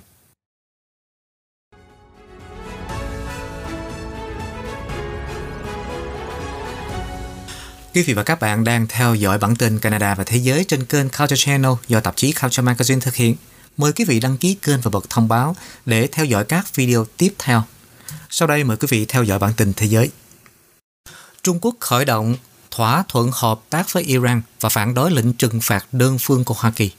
Quý 7.93 8.03
vị 8.03 8.13
và 8.13 8.23
các 8.23 8.39
bạn 8.39 8.63
đang 8.63 8.87
theo 8.87 9.15
dõi 9.15 9.37
bản 9.37 9.55
tin 9.55 9.79
Canada 9.79 10.15
và 10.15 10.23
Thế 10.23 10.37
giới 10.37 10.65
trên 10.67 10.85
kênh 10.85 11.09
Culture 11.09 11.35
Channel 11.35 11.71
do 11.87 11.99
tạp 11.99 12.15
chí 12.15 12.31
Culture 12.31 12.63
Magazine 12.63 12.99
thực 12.99 13.15
hiện. 13.15 13.35
Mời 13.77 13.93
quý 13.93 14.05
vị 14.05 14.19
đăng 14.19 14.37
ký 14.37 14.53
kênh 14.61 14.81
và 14.81 14.91
bật 14.91 15.09
thông 15.09 15.27
báo 15.27 15.55
để 15.85 16.07
theo 16.11 16.25
dõi 16.25 16.45
các 16.45 16.75
video 16.75 17.05
tiếp 17.17 17.33
theo. 17.37 17.63
Sau 18.29 18.47
đây 18.47 18.63
mời 18.63 18.77
quý 18.77 18.87
vị 18.91 19.05
theo 19.05 19.23
dõi 19.23 19.39
bản 19.39 19.53
tin 19.57 19.73
thế 19.73 19.85
giới. 19.85 20.09
Trung 21.43 21.59
Quốc 21.61 21.75
khởi 21.79 22.05
động 22.05 22.35
thỏa 22.71 23.03
thuận 23.07 23.29
hợp 23.33 23.59
tác 23.69 23.93
với 23.93 24.03
Iran 24.03 24.41
và 24.59 24.69
phản 24.69 24.93
đối 24.93 25.11
lệnh 25.11 25.33
trừng 25.33 25.59
phạt 25.61 25.85
đơn 25.91 26.17
phương 26.19 26.43
của 26.43 26.55
Hoa 26.57 26.71
Kỳ. 26.71 26.91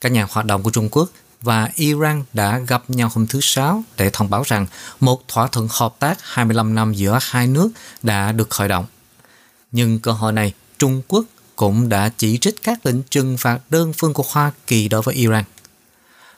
Các 0.00 0.12
nhà 0.12 0.26
hoạt 0.30 0.46
động 0.46 0.62
của 0.62 0.70
Trung 0.70 0.88
Quốc 0.90 1.08
và 1.42 1.68
Iran 1.74 2.24
đã 2.32 2.58
gặp 2.58 2.82
nhau 2.88 3.10
hôm 3.14 3.26
thứ 3.26 3.40
Sáu 3.42 3.84
để 3.96 4.10
thông 4.12 4.30
báo 4.30 4.42
rằng 4.46 4.66
một 5.00 5.28
thỏa 5.28 5.46
thuận 5.46 5.68
hợp 5.70 5.94
tác 5.98 6.18
25 6.22 6.74
năm 6.74 6.92
giữa 6.94 7.18
hai 7.22 7.46
nước 7.46 7.70
đã 8.02 8.32
được 8.32 8.50
khởi 8.50 8.68
động. 8.68 8.86
Nhưng 9.72 9.98
cơ 9.98 10.12
hội 10.12 10.32
này, 10.32 10.52
Trung 10.78 11.02
Quốc 11.08 11.24
cũng 11.56 11.88
đã 11.88 12.10
chỉ 12.18 12.38
trích 12.38 12.62
các 12.62 12.86
lệnh 12.86 13.02
trừng 13.02 13.36
phạt 13.36 13.58
đơn 13.70 13.92
phương 13.98 14.14
của 14.14 14.24
Hoa 14.28 14.52
Kỳ 14.66 14.88
đối 14.88 15.02
với 15.02 15.14
Iran. 15.14 15.44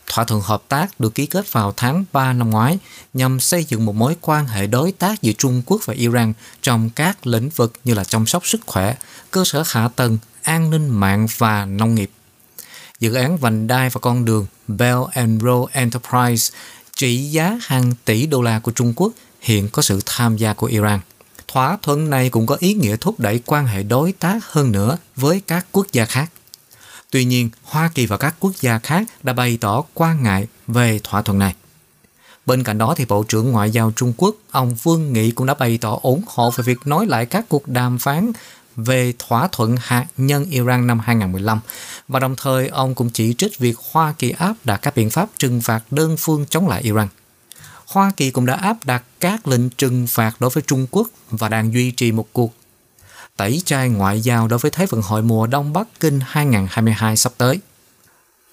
Thỏa 0.07 0.25
thuận 0.25 0.41
hợp 0.41 0.63
tác 0.69 1.01
được 1.01 1.15
ký 1.15 1.27
kết 1.27 1.53
vào 1.53 1.73
tháng 1.77 2.05
3 2.13 2.33
năm 2.33 2.51
ngoái 2.51 2.79
nhằm 3.15 3.41
xây 3.41 3.65
dựng 3.65 3.85
một 3.85 3.95
mối 3.95 4.17
quan 4.21 4.47
hệ 4.47 4.67
đối 4.67 4.93
tác 4.93 5.23
giữa 5.23 5.33
Trung 5.33 5.63
Quốc 5.67 5.81
và 5.85 5.95
Iran 5.95 6.33
trong 6.63 6.91
các 6.91 7.27
lĩnh 7.27 7.49
vực 7.49 7.73
như 7.85 7.95
là 7.95 8.05
chăm 8.05 8.27
sóc 8.27 8.47
sức 8.47 8.61
khỏe, 8.67 8.97
cơ 9.31 9.45
sở 9.45 9.63
hạ 9.67 9.89
tầng, 9.97 10.19
an 10.43 10.71
ninh 10.71 10.89
mạng 10.89 11.27
và 11.39 11.65
nông 11.65 11.95
nghiệp. 11.95 12.11
Dự 13.01 13.15
án 13.15 13.37
vành 13.37 13.67
đai 13.67 13.91
và 13.91 14.01
con 14.01 14.25
đường 14.25 14.47
Bell 14.69 14.99
and 15.13 15.43
Road 15.43 15.71
Enterprise 15.73 16.57
trị 16.97 17.17
giá 17.17 17.59
hàng 17.63 17.93
tỷ 18.05 18.27
đô 18.27 18.43
la 18.43 18.59
của 18.59 18.71
Trung 18.71 18.93
Quốc 18.97 19.13
hiện 19.41 19.69
có 19.69 19.83
sự 19.83 20.01
tham 20.07 20.37
gia 20.37 20.53
của 20.53 20.67
Iran. 20.67 21.01
Thỏa 21.49 21.79
thuận 21.83 22.11
này 22.11 22.31
cũng 22.31 22.47
có 22.47 22.57
ý 22.61 22.75
nghĩa 22.75 22.97
thúc 22.97 23.21
đẩy 23.21 23.41
quan 23.47 23.67
hệ 23.67 23.83
đối 23.83 24.13
tác 24.13 24.45
hơn 24.45 24.73
nữa 24.73 24.97
với 25.17 25.43
các 25.47 25.67
quốc 25.73 25.87
gia 25.93 26.05
khác. 26.05 26.31
Tuy 27.15 27.25
nhiên, 27.25 27.51
Hoa 27.63 27.91
Kỳ 27.95 28.07
và 28.07 28.17
các 28.17 28.35
quốc 28.41 28.53
gia 28.61 28.79
khác 28.79 29.05
đã 29.23 29.33
bày 29.33 29.59
tỏ 29.61 29.83
quan 29.95 30.23
ngại 30.23 30.47
về 30.67 31.01
thỏa 31.05 31.23
thuận 31.23 31.39
này. 31.39 31.55
Bên 32.47 32.65
cạnh 32.65 32.79
đó 32.79 32.95
thì 32.97 33.05
Bộ 33.05 33.25
trưởng 33.29 33.51
Ngoại 33.51 33.71
giao 33.71 33.93
Trung 33.97 34.13
Quốc, 34.17 34.35
ông 34.51 34.75
Vương 34.83 35.13
Nghị 35.13 35.31
cũng 35.31 35.47
đã 35.47 35.55
bày 35.55 35.79
tỏ 35.79 35.99
ủng 36.03 36.23
hộ 36.27 36.51
về 36.51 36.65
việc 36.65 36.87
nói 36.87 37.07
lại 37.07 37.27
các 37.27 37.45
cuộc 37.49 37.69
đàm 37.69 37.99
phán 37.99 38.33
về 38.77 39.13
thỏa 39.19 39.49
thuận 39.53 39.77
hạt 39.81 40.07
nhân 40.17 40.45
Iran 40.51 40.87
năm 40.87 40.99
2015 40.99 41.61
và 42.09 42.21
đồng 42.21 42.37
thời 42.37 42.69
ông 42.69 42.95
cũng 42.95 43.11
chỉ 43.11 43.35
trích 43.35 43.59
việc 43.59 43.77
Hoa 43.93 44.15
Kỳ 44.19 44.31
áp 44.31 44.55
đặt 44.65 44.77
các 44.77 44.97
biện 44.97 45.11
pháp 45.11 45.29
trừng 45.39 45.61
phạt 45.61 45.83
đơn 45.91 46.17
phương 46.19 46.47
chống 46.51 46.69
lại 46.69 46.83
Iran. 46.83 47.09
Hoa 47.87 48.13
Kỳ 48.17 48.31
cũng 48.31 48.47
đã 48.47 48.55
áp 48.55 48.77
đặt 48.85 49.05
các 49.21 49.49
lệnh 49.49 49.71
trừng 49.71 50.07
phạt 50.07 50.41
đối 50.41 50.51
với 50.51 50.63
Trung 50.67 50.87
Quốc 50.91 51.09
và 51.31 51.49
đang 51.49 51.73
duy 51.73 51.91
trì 51.91 52.13
một 52.13 52.29
cuộc 52.33 52.55
tẩy 53.37 53.63
chay 53.65 53.89
ngoại 53.89 54.21
giao 54.21 54.49
đối 54.49 54.59
với 54.59 54.71
Thế 54.71 54.87
vận 54.87 55.03
hội 55.03 55.23
mùa 55.23 55.47
Đông 55.47 55.73
Bắc 55.73 55.89
Kinh 56.01 56.21
2022 56.25 57.17
sắp 57.17 57.33
tới. 57.39 57.61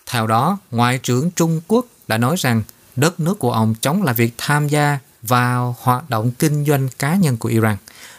Theo 0.05 0.27
đó, 0.27 0.57
Ngoại 0.71 0.97
trưởng 0.97 1.31
Trung 1.31 1.61
Quốc 1.67 1.85
đã 2.07 2.17
nói 2.17 2.35
rằng 2.39 2.63
đất 2.95 3.19
nước 3.19 3.39
của 3.39 3.51
ông 3.51 3.75
chống 3.81 4.03
lại 4.03 4.15
việc 4.15 4.33
tham 4.37 4.67
gia 4.67 4.99
vào 5.21 5.75
hoạt 5.79 6.09
động 6.09 6.31
kinh 6.39 6.65
doanh 6.65 6.89
cá 6.99 7.15
nhân 7.15 7.37
của 7.37 7.49
Iran, 7.49 7.77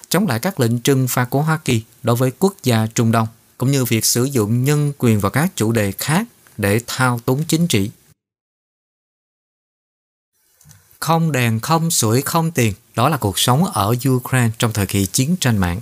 chống 0.09 0.27
lại 0.27 0.39
các 0.39 0.61
lệnh 0.61 0.79
trừng 0.79 1.09
phạt 1.09 1.31
của 1.31 1.43
Hoa 1.43 1.59
Kỳ 1.65 1.83
đối 2.03 2.17
với 2.17 2.33
quốc 2.39 2.55
gia 2.63 2.87
Trung 2.95 3.13
Đông, 3.13 3.29
cũng 3.59 3.71
như 3.71 3.85
việc 3.85 4.05
sử 4.05 4.25
dụng 4.25 4.65
nhân 4.65 4.93
quyền 4.99 5.21
và 5.21 5.31
các 5.31 5.53
chủ 5.57 5.73
đề 5.73 5.93
khác 5.93 6.27
để 6.57 6.81
thao 6.87 7.21
túng 7.25 7.45
chính 7.45 7.67
trị. 7.67 7.91
Không 11.01 11.33
đèn, 11.33 11.61
không 11.61 11.91
sưởi, 11.91 12.23
không 12.23 12.51
tiền, 12.51 12.75
đó 12.95 13.09
là 13.09 13.17
cuộc 13.17 13.39
sống 13.39 13.65
ở 13.65 13.95
Ukraine 14.09 14.51
trong 14.59 14.73
thời 14.73 14.87
kỳ 14.87 15.07
chiến 15.07 15.37
tranh 15.41 15.59
mạng. 15.59 15.81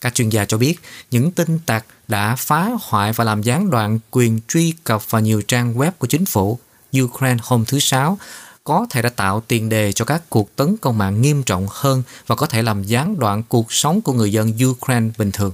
Các 0.00 0.14
chuyên 0.14 0.28
gia 0.28 0.44
cho 0.44 0.58
biết 0.58 0.80
những 1.10 1.30
tin 1.30 1.58
tặc 1.58 1.84
đã 2.08 2.36
phá 2.36 2.70
hoại 2.80 3.12
và 3.12 3.24
làm 3.24 3.42
gián 3.42 3.70
đoạn 3.70 3.98
quyền 4.10 4.40
truy 4.48 4.74
cập 4.84 5.10
vào 5.10 5.22
nhiều 5.22 5.42
trang 5.42 5.74
web 5.74 5.90
của 5.98 6.06
chính 6.06 6.26
phủ 6.26 6.58
Ukraine 7.02 7.40
hôm 7.42 7.64
thứ 7.64 7.78
Sáu 7.78 8.18
có 8.64 8.86
thể 8.90 9.02
đã 9.02 9.08
tạo 9.08 9.42
tiền 9.48 9.68
đề 9.68 9.92
cho 9.92 10.04
các 10.04 10.22
cuộc 10.28 10.56
tấn 10.56 10.76
công 10.76 10.98
mạng 10.98 11.22
nghiêm 11.22 11.42
trọng 11.42 11.66
hơn 11.70 12.02
và 12.26 12.36
có 12.36 12.46
thể 12.46 12.62
làm 12.62 12.82
gián 12.82 13.18
đoạn 13.18 13.42
cuộc 13.48 13.72
sống 13.72 14.00
của 14.00 14.12
người 14.12 14.32
dân 14.32 14.52
Ukraine 14.70 15.10
bình 15.18 15.32
thường. 15.32 15.52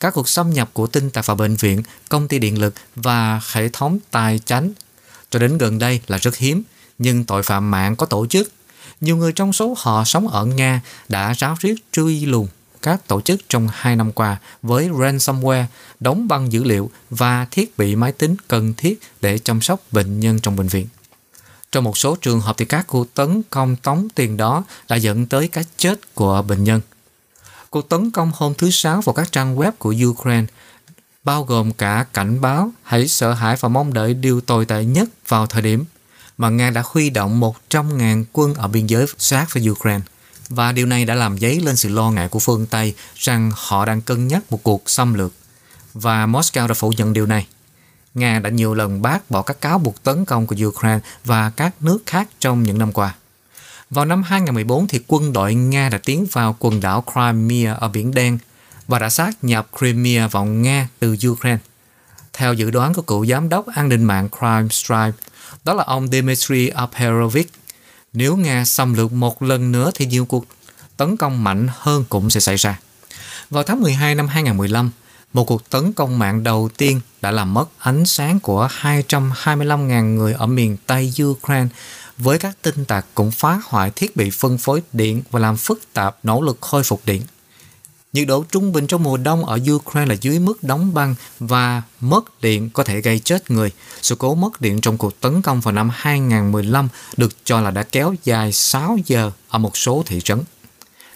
Các 0.00 0.14
cuộc 0.14 0.28
xâm 0.28 0.50
nhập 0.50 0.70
của 0.72 0.86
tin 0.86 1.10
tặc 1.10 1.26
vào 1.26 1.36
bệnh 1.36 1.56
viện, 1.56 1.82
công 2.08 2.28
ty 2.28 2.38
điện 2.38 2.60
lực 2.60 2.74
và 2.96 3.40
hệ 3.52 3.68
thống 3.68 3.98
tài 4.10 4.40
chánh 4.44 4.72
cho 5.30 5.38
đến 5.38 5.58
gần 5.58 5.78
đây 5.78 6.00
là 6.06 6.18
rất 6.18 6.36
hiếm, 6.36 6.62
nhưng 6.98 7.24
tội 7.24 7.42
phạm 7.42 7.70
mạng 7.70 7.96
có 7.96 8.06
tổ 8.06 8.26
chức. 8.26 8.52
Nhiều 9.00 9.16
người 9.16 9.32
trong 9.32 9.52
số 9.52 9.74
họ 9.78 10.04
sống 10.04 10.28
ở 10.28 10.44
Nga 10.44 10.80
đã 11.08 11.32
ráo 11.32 11.56
riết 11.60 11.74
truy 11.92 12.26
lùng 12.26 12.48
các 12.82 13.08
tổ 13.08 13.20
chức 13.20 13.40
trong 13.48 13.68
hai 13.72 13.96
năm 13.96 14.12
qua 14.12 14.36
với 14.62 14.88
ransomware, 14.88 15.64
đóng 16.00 16.28
băng 16.28 16.52
dữ 16.52 16.64
liệu 16.64 16.90
và 17.10 17.46
thiết 17.50 17.78
bị 17.78 17.96
máy 17.96 18.12
tính 18.12 18.36
cần 18.48 18.74
thiết 18.74 19.00
để 19.20 19.38
chăm 19.38 19.60
sóc 19.60 19.80
bệnh 19.92 20.20
nhân 20.20 20.40
trong 20.40 20.56
bệnh 20.56 20.68
viện. 20.68 20.86
Trong 21.72 21.84
một 21.84 21.98
số 21.98 22.16
trường 22.16 22.40
hợp 22.40 22.56
thì 22.58 22.64
các 22.64 22.86
cuộc 22.86 23.14
tấn 23.14 23.42
công 23.50 23.76
tống 23.76 24.08
tiền 24.14 24.36
đó 24.36 24.64
đã 24.88 24.96
dẫn 24.96 25.26
tới 25.26 25.48
cái 25.48 25.64
chết 25.76 26.14
của 26.14 26.42
bệnh 26.42 26.64
nhân. 26.64 26.80
Cuộc 27.70 27.88
tấn 27.88 28.10
công 28.10 28.32
hôm 28.34 28.54
thứ 28.54 28.70
Sáu 28.70 29.00
vào 29.00 29.14
các 29.14 29.32
trang 29.32 29.56
web 29.56 29.72
của 29.78 29.94
Ukraine 30.06 30.46
bao 31.24 31.44
gồm 31.44 31.72
cả 31.72 32.06
cảnh 32.12 32.40
báo 32.40 32.70
hãy 32.82 33.08
sợ 33.08 33.32
hãi 33.32 33.56
và 33.60 33.68
mong 33.68 33.92
đợi 33.92 34.14
điều 34.14 34.40
tồi 34.40 34.64
tệ 34.64 34.84
nhất 34.84 35.08
vào 35.28 35.46
thời 35.46 35.62
điểm 35.62 35.84
mà 36.38 36.48
Nga 36.48 36.70
đã 36.70 36.82
huy 36.86 37.10
động 37.10 37.40
100.000 37.70 38.24
quân 38.32 38.54
ở 38.54 38.68
biên 38.68 38.86
giới 38.86 39.06
sát 39.18 39.46
với 39.52 39.70
Ukraine. 39.70 40.04
Và 40.48 40.72
điều 40.72 40.86
này 40.86 41.04
đã 41.04 41.14
làm 41.14 41.38
dấy 41.38 41.60
lên 41.60 41.76
sự 41.76 41.88
lo 41.88 42.10
ngại 42.10 42.28
của 42.28 42.38
phương 42.38 42.66
Tây 42.66 42.94
rằng 43.14 43.50
họ 43.54 43.84
đang 43.84 44.00
cân 44.00 44.28
nhắc 44.28 44.42
một 44.50 44.62
cuộc 44.62 44.90
xâm 44.90 45.14
lược. 45.14 45.32
Và 45.94 46.26
Moscow 46.26 46.68
đã 46.68 46.74
phủ 46.74 46.92
nhận 46.96 47.12
điều 47.12 47.26
này. 47.26 47.46
Nga 48.14 48.38
đã 48.38 48.50
nhiều 48.50 48.74
lần 48.74 49.02
bác 49.02 49.30
bỏ 49.30 49.42
các 49.42 49.60
cáo 49.60 49.78
buộc 49.78 50.02
tấn 50.02 50.24
công 50.24 50.46
của 50.46 50.56
Ukraine 50.66 51.00
và 51.24 51.50
các 51.50 51.74
nước 51.80 51.98
khác 52.06 52.28
trong 52.40 52.62
những 52.62 52.78
năm 52.78 52.92
qua. 52.92 53.14
Vào 53.90 54.04
năm 54.04 54.22
2014 54.22 54.86
thì 54.86 55.00
quân 55.06 55.32
đội 55.32 55.54
Nga 55.54 55.88
đã 55.88 55.98
tiến 55.98 56.26
vào 56.32 56.56
quần 56.58 56.80
đảo 56.80 57.04
Crimea 57.12 57.74
ở 57.74 57.88
Biển 57.88 58.14
Đen 58.14 58.38
và 58.88 58.98
đã 58.98 59.10
sát 59.10 59.44
nhập 59.44 59.68
Crimea 59.78 60.28
vào 60.28 60.44
Nga 60.44 60.88
từ 60.98 61.16
Ukraine. 61.28 61.58
Theo 62.32 62.54
dự 62.54 62.70
đoán 62.70 62.94
của 62.94 63.02
cựu 63.02 63.26
giám 63.26 63.48
đốc 63.48 63.66
an 63.66 63.88
ninh 63.88 64.04
mạng 64.04 64.28
Crime 64.38 64.68
Stripe, 64.70 65.12
đó 65.64 65.74
là 65.74 65.84
ông 65.84 66.08
Dmitry 66.08 66.68
Aperovich, 66.68 67.52
nếu 68.16 68.36
Nga 68.36 68.64
xâm 68.64 68.94
lược 68.94 69.12
một 69.12 69.42
lần 69.42 69.72
nữa 69.72 69.90
thì 69.94 70.06
nhiều 70.06 70.26
cuộc 70.26 70.44
tấn 70.96 71.16
công 71.16 71.44
mạnh 71.44 71.68
hơn 71.70 72.04
cũng 72.08 72.30
sẽ 72.30 72.40
xảy 72.40 72.56
ra. 72.56 72.78
Vào 73.50 73.62
tháng 73.62 73.80
12 73.80 74.14
năm 74.14 74.28
2015, 74.28 74.90
một 75.32 75.44
cuộc 75.44 75.70
tấn 75.70 75.92
công 75.92 76.18
mạng 76.18 76.42
đầu 76.42 76.68
tiên 76.76 77.00
đã 77.20 77.30
làm 77.30 77.54
mất 77.54 77.64
ánh 77.78 78.06
sáng 78.06 78.40
của 78.40 78.68
225.000 78.82 80.14
người 80.14 80.32
ở 80.32 80.46
miền 80.46 80.76
Tây 80.86 81.12
Ukraine 81.22 81.68
với 82.18 82.38
các 82.38 82.56
tin 82.62 82.84
tặc 82.84 83.06
cũng 83.14 83.30
phá 83.30 83.60
hoại 83.64 83.90
thiết 83.90 84.16
bị 84.16 84.30
phân 84.30 84.58
phối 84.58 84.82
điện 84.92 85.22
và 85.30 85.40
làm 85.40 85.56
phức 85.56 85.80
tạp 85.92 86.16
nỗ 86.22 86.42
lực 86.42 86.58
khôi 86.60 86.82
phục 86.82 87.00
điện. 87.06 87.22
Nhiệt 88.16 88.28
độ 88.28 88.44
trung 88.50 88.72
bình 88.72 88.86
trong 88.86 89.02
mùa 89.02 89.16
đông 89.16 89.44
ở 89.44 89.58
Ukraine 89.72 90.08
là 90.08 90.16
dưới 90.20 90.38
mức 90.38 90.62
đóng 90.62 90.94
băng 90.94 91.14
và 91.40 91.82
mất 92.00 92.40
điện 92.40 92.70
có 92.70 92.84
thể 92.84 93.00
gây 93.00 93.18
chết 93.18 93.50
người. 93.50 93.70
Sự 94.02 94.14
cố 94.14 94.34
mất 94.34 94.60
điện 94.60 94.80
trong 94.80 94.98
cuộc 94.98 95.20
tấn 95.20 95.42
công 95.42 95.60
vào 95.60 95.74
năm 95.74 95.90
2015 95.94 96.88
được 97.16 97.44
cho 97.44 97.60
là 97.60 97.70
đã 97.70 97.82
kéo 97.82 98.14
dài 98.24 98.52
6 98.52 98.98
giờ 99.06 99.30
ở 99.48 99.58
một 99.58 99.76
số 99.76 100.02
thị 100.06 100.20
trấn. 100.24 100.42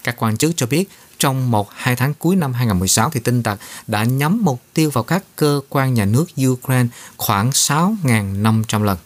Các 0.04 0.16
quan 0.18 0.36
chức 0.36 0.52
cho 0.56 0.66
biết, 0.66 0.88
trong 1.18 1.50
một, 1.50 1.68
hai 1.74 1.96
tháng 1.96 2.14
cuối 2.14 2.36
năm 2.36 2.52
2016 2.52 3.10
thì 3.10 3.20
tin 3.20 3.42
tặc 3.42 3.60
đã 3.86 4.04
nhắm 4.04 4.44
mục 4.44 4.62
tiêu 4.74 4.90
vào 4.90 5.04
các 5.04 5.24
cơ 5.36 5.60
quan 5.68 5.94
nhà 5.94 6.04
nước 6.04 6.26
Ukraine 6.46 6.88
khoảng 7.16 7.50
6.500 7.50 8.82
lần. 8.82 8.98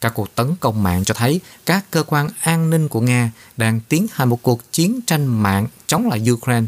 Các 0.00 0.14
cuộc 0.14 0.34
tấn 0.34 0.56
công 0.60 0.82
mạng 0.82 1.04
cho 1.04 1.14
thấy 1.14 1.40
các 1.66 1.84
cơ 1.90 2.02
quan 2.02 2.28
an 2.40 2.70
ninh 2.70 2.88
của 2.88 3.00
Nga 3.00 3.30
đang 3.56 3.80
tiến 3.88 4.06
hành 4.12 4.28
một 4.28 4.42
cuộc 4.42 4.72
chiến 4.72 5.00
tranh 5.06 5.42
mạng 5.42 5.66
chống 5.86 6.08
lại 6.08 6.30
Ukraine 6.30 6.66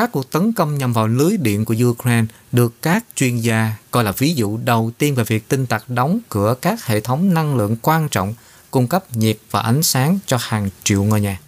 các 0.00 0.12
cuộc 0.12 0.30
tấn 0.30 0.52
công 0.52 0.78
nhằm 0.78 0.92
vào 0.92 1.06
lưới 1.06 1.36
điện 1.36 1.64
của 1.64 1.74
Ukraine 1.84 2.26
được 2.52 2.82
các 2.82 3.04
chuyên 3.14 3.36
gia 3.36 3.74
coi 3.90 4.04
là 4.04 4.12
ví 4.12 4.34
dụ 4.34 4.58
đầu 4.64 4.90
tiên 4.98 5.14
về 5.14 5.24
việc 5.24 5.48
tin 5.48 5.66
tặc 5.66 5.84
đóng 5.88 6.20
cửa 6.28 6.54
các 6.62 6.84
hệ 6.84 7.00
thống 7.00 7.34
năng 7.34 7.56
lượng 7.56 7.76
quan 7.82 8.08
trọng, 8.08 8.34
cung 8.70 8.88
cấp 8.88 9.16
nhiệt 9.16 9.38
và 9.50 9.60
ánh 9.60 9.82
sáng 9.82 10.18
cho 10.26 10.36
hàng 10.40 10.70
triệu 10.84 11.02
ngôi 11.02 11.20
nhà. 11.20 11.40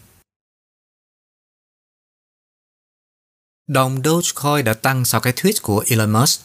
Đồng 3.67 4.03
Dogecoin 4.05 4.65
đã 4.65 4.75
tăng 4.75 5.05
sau 5.05 5.21
cái 5.21 5.33
tweet 5.33 5.55
của 5.63 5.85
Elon 5.87 6.11
Musk. 6.11 6.41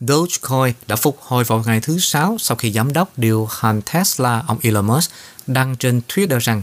Dogecoin 0.00 0.74
đã 0.86 0.96
phục 0.96 1.18
hồi 1.20 1.44
vào 1.44 1.62
ngày 1.66 1.80
thứ 1.80 1.98
Sáu 1.98 2.36
sau 2.38 2.56
khi 2.56 2.72
giám 2.72 2.92
đốc 2.92 3.18
điều 3.18 3.48
hành 3.50 3.82
Tesla, 3.92 4.44
ông 4.46 4.58
Elon 4.62 4.86
Musk, 4.86 5.10
đăng 5.46 5.76
trên 5.76 6.00
Twitter 6.08 6.38
rằng 6.38 6.62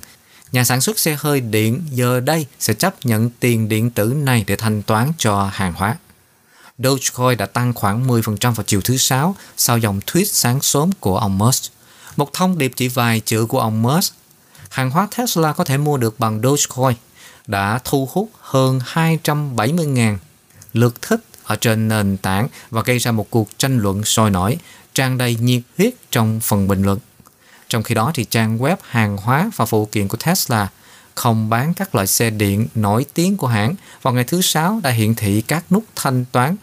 nhà 0.51 0.63
sản 0.63 0.81
xuất 0.81 0.99
xe 0.99 1.17
hơi 1.19 1.41
điện 1.41 1.81
giờ 1.91 2.19
đây 2.19 2.45
sẽ 2.59 2.73
chấp 2.73 2.95
nhận 3.03 3.29
tiền 3.29 3.69
điện 3.69 3.89
tử 3.89 4.05
này 4.05 4.43
để 4.47 4.55
thanh 4.55 4.81
toán 4.81 5.11
cho 5.17 5.49
hàng 5.53 5.73
hóa. 5.73 5.97
Dogecoin 6.77 7.37
đã 7.37 7.45
tăng 7.45 7.73
khoảng 7.73 8.07
10% 8.07 8.51
vào 8.53 8.63
chiều 8.63 8.81
thứ 8.81 8.97
Sáu 8.97 9.35
sau 9.57 9.77
dòng 9.77 9.99
tweet 9.99 10.25
sáng 10.25 10.61
sớm 10.61 10.91
của 10.99 11.17
ông 11.17 11.37
Musk. 11.37 11.71
Một 12.15 12.33
thông 12.33 12.57
điệp 12.57 12.71
chỉ 12.75 12.87
vài 12.87 13.19
chữ 13.19 13.45
của 13.45 13.59
ông 13.59 13.81
Musk. 13.81 14.13
Hàng 14.69 14.91
hóa 14.91 15.07
Tesla 15.17 15.53
có 15.53 15.63
thể 15.63 15.77
mua 15.77 15.97
được 15.97 16.19
bằng 16.19 16.41
Dogecoin 16.43 16.97
đã 17.47 17.79
thu 17.83 18.09
hút 18.11 18.29
hơn 18.41 18.79
270.000 18.93 20.17
lượt 20.73 21.01
thích 21.01 21.21
ở 21.43 21.55
trên 21.55 21.87
nền 21.87 22.17
tảng 22.17 22.47
và 22.69 22.81
gây 22.85 22.97
ra 22.97 23.11
một 23.11 23.27
cuộc 23.29 23.49
tranh 23.57 23.77
luận 23.77 24.03
sôi 24.03 24.31
nổi, 24.31 24.57
tràn 24.93 25.17
đầy 25.17 25.35
nhiệt 25.35 25.61
huyết 25.77 25.93
trong 26.11 26.39
phần 26.39 26.67
bình 26.67 26.83
luận. 26.83 26.99
Trong 27.69 27.83
khi 27.83 27.95
đó 27.95 28.11
thì 28.13 28.25
trang 28.25 28.57
web 28.57 28.77
hàng 28.81 29.17
hóa 29.17 29.49
và 29.55 29.65
phụ 29.65 29.85
kiện 29.85 30.07
của 30.07 30.17
Tesla 30.17 30.67
không 31.15 31.49
bán 31.49 31.73
các 31.73 31.95
loại 31.95 32.07
xe 32.07 32.29
điện 32.29 32.67
nổi 32.75 33.05
tiếng 33.13 33.37
của 33.37 33.47
hãng 33.47 33.75
vào 34.01 34.13
ngày 34.13 34.23
thứ 34.23 34.41
Sáu 34.41 34.79
đã 34.83 34.89
hiển 34.89 35.15
thị 35.15 35.41
các 35.41 35.71
nút 35.71 35.83
thanh 35.95 36.25
toán 36.31 36.55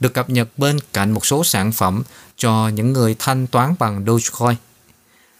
được 0.00 0.14
cập 0.14 0.30
nhật 0.30 0.48
bên 0.56 0.78
cạnh 0.92 1.10
một 1.10 1.26
số 1.26 1.44
sản 1.44 1.72
phẩm 1.72 2.02
cho 2.36 2.68
những 2.68 2.92
người 2.92 3.16
thanh 3.18 3.46
toán 3.46 3.74
bằng 3.78 4.04
Dogecoin. 4.06 4.56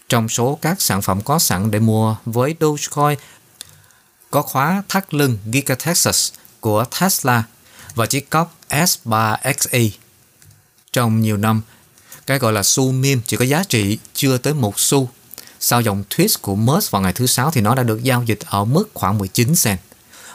Trong 0.09 0.29
số 0.29 0.59
các 0.61 0.81
sản 0.81 1.01
phẩm 1.01 1.21
có 1.21 1.39
sẵn 1.39 1.71
để 1.71 1.79
mua 1.79 2.15
với 2.25 2.55
Dogecoin 2.59 3.19
có 4.31 4.41
khóa 4.41 4.83
thắt 4.89 5.13
lưng 5.13 5.37
Giga 5.53 5.75
Texas 5.75 6.31
của 6.59 6.85
Tesla 6.99 7.43
và 7.95 8.05
chiếc 8.05 8.29
cốc 8.29 8.55
S3XE. 8.69 9.89
Trong 10.93 11.21
nhiều 11.21 11.37
năm, 11.37 11.61
cái 12.27 12.39
gọi 12.39 12.53
là 12.53 12.63
xu 12.63 12.91
mim 12.91 13.21
chỉ 13.25 13.37
có 13.37 13.45
giá 13.45 13.63
trị 13.63 13.97
chưa 14.13 14.37
tới 14.37 14.53
một 14.53 14.79
xu. 14.79 15.09
Sau 15.59 15.81
dòng 15.81 16.03
tweet 16.09 16.37
của 16.41 16.55
Musk 16.55 16.91
vào 16.91 17.01
ngày 17.01 17.13
thứ 17.13 17.25
Sáu 17.25 17.51
thì 17.51 17.61
nó 17.61 17.75
đã 17.75 17.83
được 17.83 18.03
giao 18.03 18.23
dịch 18.23 18.39
ở 18.45 18.65
mức 18.65 18.89
khoảng 18.93 19.17
19 19.17 19.53
cent. 19.63 19.79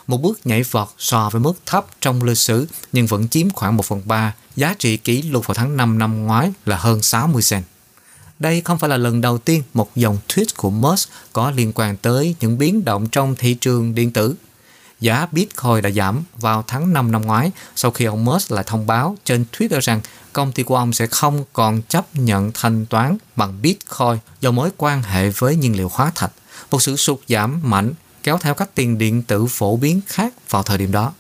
Một 0.07 0.23
bước 0.23 0.41
nhảy 0.45 0.63
vọt 0.63 0.89
so 0.99 1.31
với 1.33 1.41
mức 1.41 1.53
thấp 1.67 1.87
trong 2.01 2.23
lịch 2.23 2.39
sử, 2.39 2.67
nhưng 2.93 3.07
vẫn 3.07 3.29
chiếm 3.29 3.51
khoảng 3.51 3.77
1 3.77 3.85
phần 3.85 4.03
3 4.05 4.35
giá 4.57 4.75
trị 4.79 4.97
kỷ 4.97 5.23
lục 5.23 5.47
vào 5.47 5.55
tháng 5.55 5.77
5 5.77 5.99
năm 5.99 6.25
ngoái 6.25 6.53
là 6.67 6.77
hơn 6.77 7.03
60 7.03 7.43
cent. 7.51 7.65
Đây 8.39 8.61
không 8.61 8.79
phải 8.79 8.91
là 8.91 8.97
lần 8.97 9.21
đầu 9.21 9.39
tiên 9.39 9.63
một 9.75 9.91
dòng 9.97 10.19
tweet 10.29 10.47
của 10.57 10.71
Musk 10.71 11.09
có 11.33 11.51
liên 11.51 11.73
quan 11.75 11.97
tới 11.97 12.35
những 12.41 12.59
biến 12.59 12.85
động 12.85 13.09
trong 13.09 13.37
thị 13.37 13.55
trường 13.55 13.95
điện 13.95 14.11
tử 14.13 14.35
giá 15.01 15.27
Bitcoin 15.33 15.83
đã 15.83 15.91
giảm 15.91 16.23
vào 16.39 16.65
tháng 16.67 16.93
5 16.93 17.13
năm 17.13 17.23
ngoái 17.23 17.51
sau 17.77 17.91
khi 17.91 18.05
ông 18.05 18.25
Musk 18.25 18.53
lại 18.53 18.65
thông 18.67 18.87
báo 18.87 19.17
trên 19.25 19.45
Twitter 19.53 19.81
rằng 19.81 20.01
công 20.33 20.53
ty 20.53 20.63
của 20.63 20.77
ông 20.77 20.93
sẽ 20.93 21.07
không 21.07 21.45
còn 21.53 21.83
chấp 21.83 22.07
nhận 22.15 22.51
thanh 22.55 22.87
toán 22.87 23.17
bằng 23.37 23.63
Bitcoin 23.63 24.19
do 24.41 24.51
mối 24.51 24.71
quan 24.77 25.03
hệ 25.03 25.31
với 25.31 25.57
nhiên 25.57 25.77
liệu 25.77 25.91
hóa 25.93 26.13
thạch, 26.15 26.33
một 26.71 26.83
sự 26.83 26.97
sụt 26.97 27.19
giảm 27.29 27.61
mạnh 27.63 27.93
kéo 28.23 28.39
theo 28.39 28.55
các 28.55 28.75
tiền 28.75 28.99
điện 28.99 29.23
tử 29.23 29.47
phổ 29.47 29.77
biến 29.77 30.01
khác 30.07 30.35
vào 30.51 30.63
thời 30.63 30.79
điểm 30.79 30.93
đó. 30.93 31.13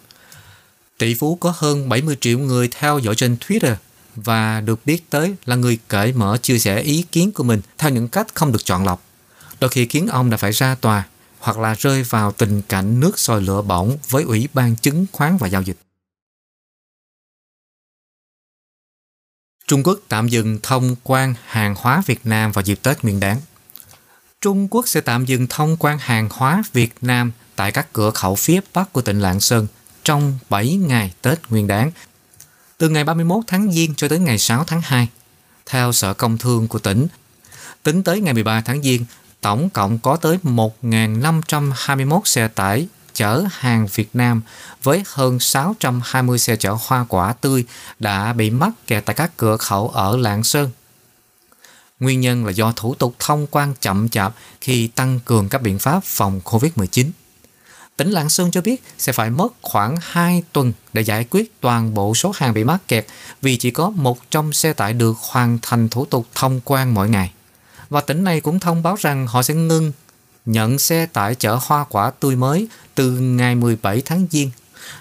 Tỷ 0.98 1.14
phú 1.14 1.36
có 1.36 1.54
hơn 1.56 1.88
70 1.88 2.16
triệu 2.20 2.38
người 2.38 2.68
theo 2.78 2.98
dõi 2.98 3.14
trên 3.14 3.36
Twitter 3.46 3.74
và 4.16 4.60
được 4.60 4.80
biết 4.86 5.10
tới 5.10 5.34
là 5.44 5.56
người 5.56 5.78
cởi 5.88 6.12
mở 6.12 6.38
chia 6.42 6.58
sẻ 6.58 6.80
ý 6.80 7.04
kiến 7.12 7.32
của 7.32 7.44
mình 7.44 7.60
theo 7.78 7.90
những 7.90 8.08
cách 8.08 8.26
không 8.34 8.52
được 8.52 8.64
chọn 8.64 8.84
lọc. 8.84 9.02
Đôi 9.60 9.70
khi 9.70 9.86
khiến 9.86 10.06
ông 10.06 10.30
đã 10.30 10.36
phải 10.36 10.52
ra 10.52 10.74
tòa 10.74 11.04
hoặc 11.46 11.58
là 11.58 11.74
rơi 11.74 12.02
vào 12.02 12.32
tình 12.32 12.62
cảnh 12.62 13.00
nước 13.00 13.18
sôi 13.18 13.42
lửa 13.42 13.62
bỏng 13.62 13.96
với 14.08 14.22
Ủy 14.22 14.48
ban 14.54 14.76
chứng 14.76 15.06
khoán 15.12 15.36
và 15.36 15.48
giao 15.48 15.62
dịch. 15.62 15.76
Trung 19.66 19.82
Quốc 19.82 19.98
tạm 20.08 20.28
dừng 20.28 20.58
thông 20.62 20.96
quan 21.04 21.34
hàng 21.46 21.74
hóa 21.78 22.02
Việt 22.06 22.20
Nam 22.24 22.52
vào 22.52 22.62
dịp 22.62 22.78
Tết 22.82 23.02
Nguyên 23.02 23.20
đán. 23.20 23.40
Trung 24.40 24.68
Quốc 24.70 24.88
sẽ 24.88 25.00
tạm 25.00 25.24
dừng 25.24 25.46
thông 25.50 25.76
quan 25.76 25.98
hàng 25.98 26.28
hóa 26.32 26.62
Việt 26.72 26.94
Nam 27.00 27.32
tại 27.56 27.72
các 27.72 27.92
cửa 27.92 28.10
khẩu 28.10 28.34
phía 28.34 28.60
Bắc 28.74 28.92
của 28.92 29.02
tỉnh 29.02 29.20
Lạng 29.20 29.40
Sơn 29.40 29.66
trong 30.04 30.38
7 30.50 30.74
ngày 30.76 31.12
Tết 31.22 31.38
Nguyên 31.50 31.66
đán, 31.66 31.90
từ 32.78 32.88
ngày 32.88 33.04
31 33.04 33.44
tháng 33.46 33.72
Giêng 33.72 33.94
cho 33.94 34.08
tới 34.08 34.18
ngày 34.18 34.38
6 34.38 34.64
tháng 34.64 34.80
2. 34.80 35.08
Theo 35.66 35.92
Sở 35.92 36.14
Công 36.14 36.38
Thương 36.38 36.68
của 36.68 36.78
tỉnh, 36.78 37.06
tính 37.82 38.02
tới 38.02 38.20
ngày 38.20 38.34
13 38.34 38.60
tháng 38.60 38.82
Giêng, 38.82 39.04
tổng 39.46 39.70
cộng 39.70 39.98
có 39.98 40.16
tới 40.16 40.38
1.521 40.42 42.20
xe 42.24 42.48
tải 42.48 42.86
chở 43.14 43.44
hàng 43.50 43.86
Việt 43.94 44.08
Nam 44.14 44.42
với 44.82 45.02
hơn 45.06 45.40
620 45.40 46.38
xe 46.38 46.56
chở 46.56 46.76
hoa 46.86 47.04
quả 47.08 47.32
tươi 47.32 47.64
đã 47.98 48.32
bị 48.32 48.50
mắc 48.50 48.70
kẹt 48.86 49.04
tại 49.04 49.14
các 49.14 49.36
cửa 49.36 49.56
khẩu 49.56 49.88
ở 49.88 50.16
Lạng 50.16 50.44
Sơn. 50.44 50.70
Nguyên 52.00 52.20
nhân 52.20 52.44
là 52.44 52.50
do 52.50 52.72
thủ 52.76 52.94
tục 52.94 53.14
thông 53.18 53.46
quan 53.50 53.74
chậm 53.80 54.08
chạp 54.08 54.34
khi 54.60 54.86
tăng 54.86 55.20
cường 55.24 55.48
các 55.48 55.62
biện 55.62 55.78
pháp 55.78 56.04
phòng 56.04 56.40
COVID-19. 56.44 57.10
Tỉnh 57.96 58.10
Lạng 58.10 58.30
Sơn 58.30 58.50
cho 58.50 58.60
biết 58.60 58.82
sẽ 58.98 59.12
phải 59.12 59.30
mất 59.30 59.48
khoảng 59.62 59.96
2 60.00 60.42
tuần 60.52 60.72
để 60.92 61.02
giải 61.02 61.26
quyết 61.30 61.60
toàn 61.60 61.94
bộ 61.94 62.14
số 62.14 62.32
hàng 62.36 62.54
bị 62.54 62.64
mắc 62.64 62.88
kẹt 62.88 63.06
vì 63.42 63.56
chỉ 63.56 63.70
có 63.70 63.90
một 63.90 64.30
trong 64.30 64.52
xe 64.52 64.72
tải 64.72 64.92
được 64.92 65.16
hoàn 65.18 65.58
thành 65.62 65.88
thủ 65.88 66.04
tục 66.04 66.26
thông 66.34 66.60
quan 66.64 66.94
mỗi 66.94 67.08
ngày. 67.08 67.32
Và 67.88 68.00
tỉnh 68.00 68.24
này 68.24 68.40
cũng 68.40 68.60
thông 68.60 68.82
báo 68.82 68.96
rằng 69.00 69.26
họ 69.26 69.42
sẽ 69.42 69.54
ngưng 69.54 69.92
nhận 70.46 70.78
xe 70.78 71.06
tải 71.06 71.34
chở 71.34 71.58
hoa 71.62 71.84
quả 71.84 72.10
tươi 72.20 72.36
mới 72.36 72.68
từ 72.94 73.10
ngày 73.10 73.54
17 73.54 74.02
tháng 74.04 74.26
Giêng 74.30 74.50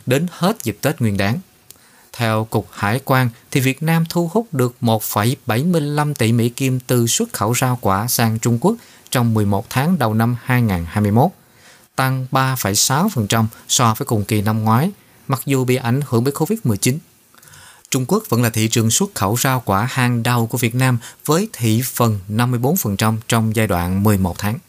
đến 0.06 0.27
hết 0.32 0.63
dịp 0.63 0.77
Tết 0.82 1.01
Nguyên 1.01 1.18
đán. 1.18 1.39
Theo 2.13 2.48
Cục 2.50 2.68
Hải 2.72 3.00
quan, 3.06 3.30
thì 3.51 3.60
Việt 3.60 3.84
Nam 3.84 4.04
thu 4.10 4.30
hút 4.34 4.48
được 4.51 4.75
1,75 4.82 6.13
tỷ 6.13 6.32
Mỹ 6.32 6.50
Kim 6.50 6.80
từ 6.80 7.08
xuất 7.08 7.34
khẩu 7.34 7.56
rau 7.56 7.77
quả 7.82 8.08
sang 8.08 8.39
Trung 8.39 8.58
Quốc 8.62 8.75
trong 9.12 9.34
11 9.34 9.70
tháng 9.70 10.00
đầu 10.00 10.13
năm 10.13 10.38
2021, 10.44 11.32
tăng 11.96 12.27
3,6% 12.32 13.46
so 13.68 13.94
với 13.98 14.06
cùng 14.06 14.25
kỳ 14.25 14.42
năm 14.42 14.63
ngoái, 14.63 14.92
mặc 15.27 15.42
dù 15.46 15.65
bị 15.65 15.75
ảnh 15.75 16.01
hưởng 16.08 16.24
bởi 16.24 16.34
Covid-19. 16.34 16.98
Trung 17.95 18.05
Quốc 18.07 18.23
vẫn 18.29 18.43
là 18.43 18.49
thị 18.49 18.67
trường 18.67 18.91
xuất 18.91 19.15
khẩu 19.15 19.37
rau 19.37 19.61
quả 19.65 19.87
hàng 19.91 20.23
đầu 20.23 20.47
của 20.47 20.57
Việt 20.57 20.75
Nam 20.75 20.97
với 21.25 21.49
thị 21.53 21.81
phần 21.85 22.19
54% 22.29 23.17
trong 23.27 23.55
giai 23.55 23.67
đoạn 23.67 24.03
11 24.03 24.35
tháng. 24.37 24.59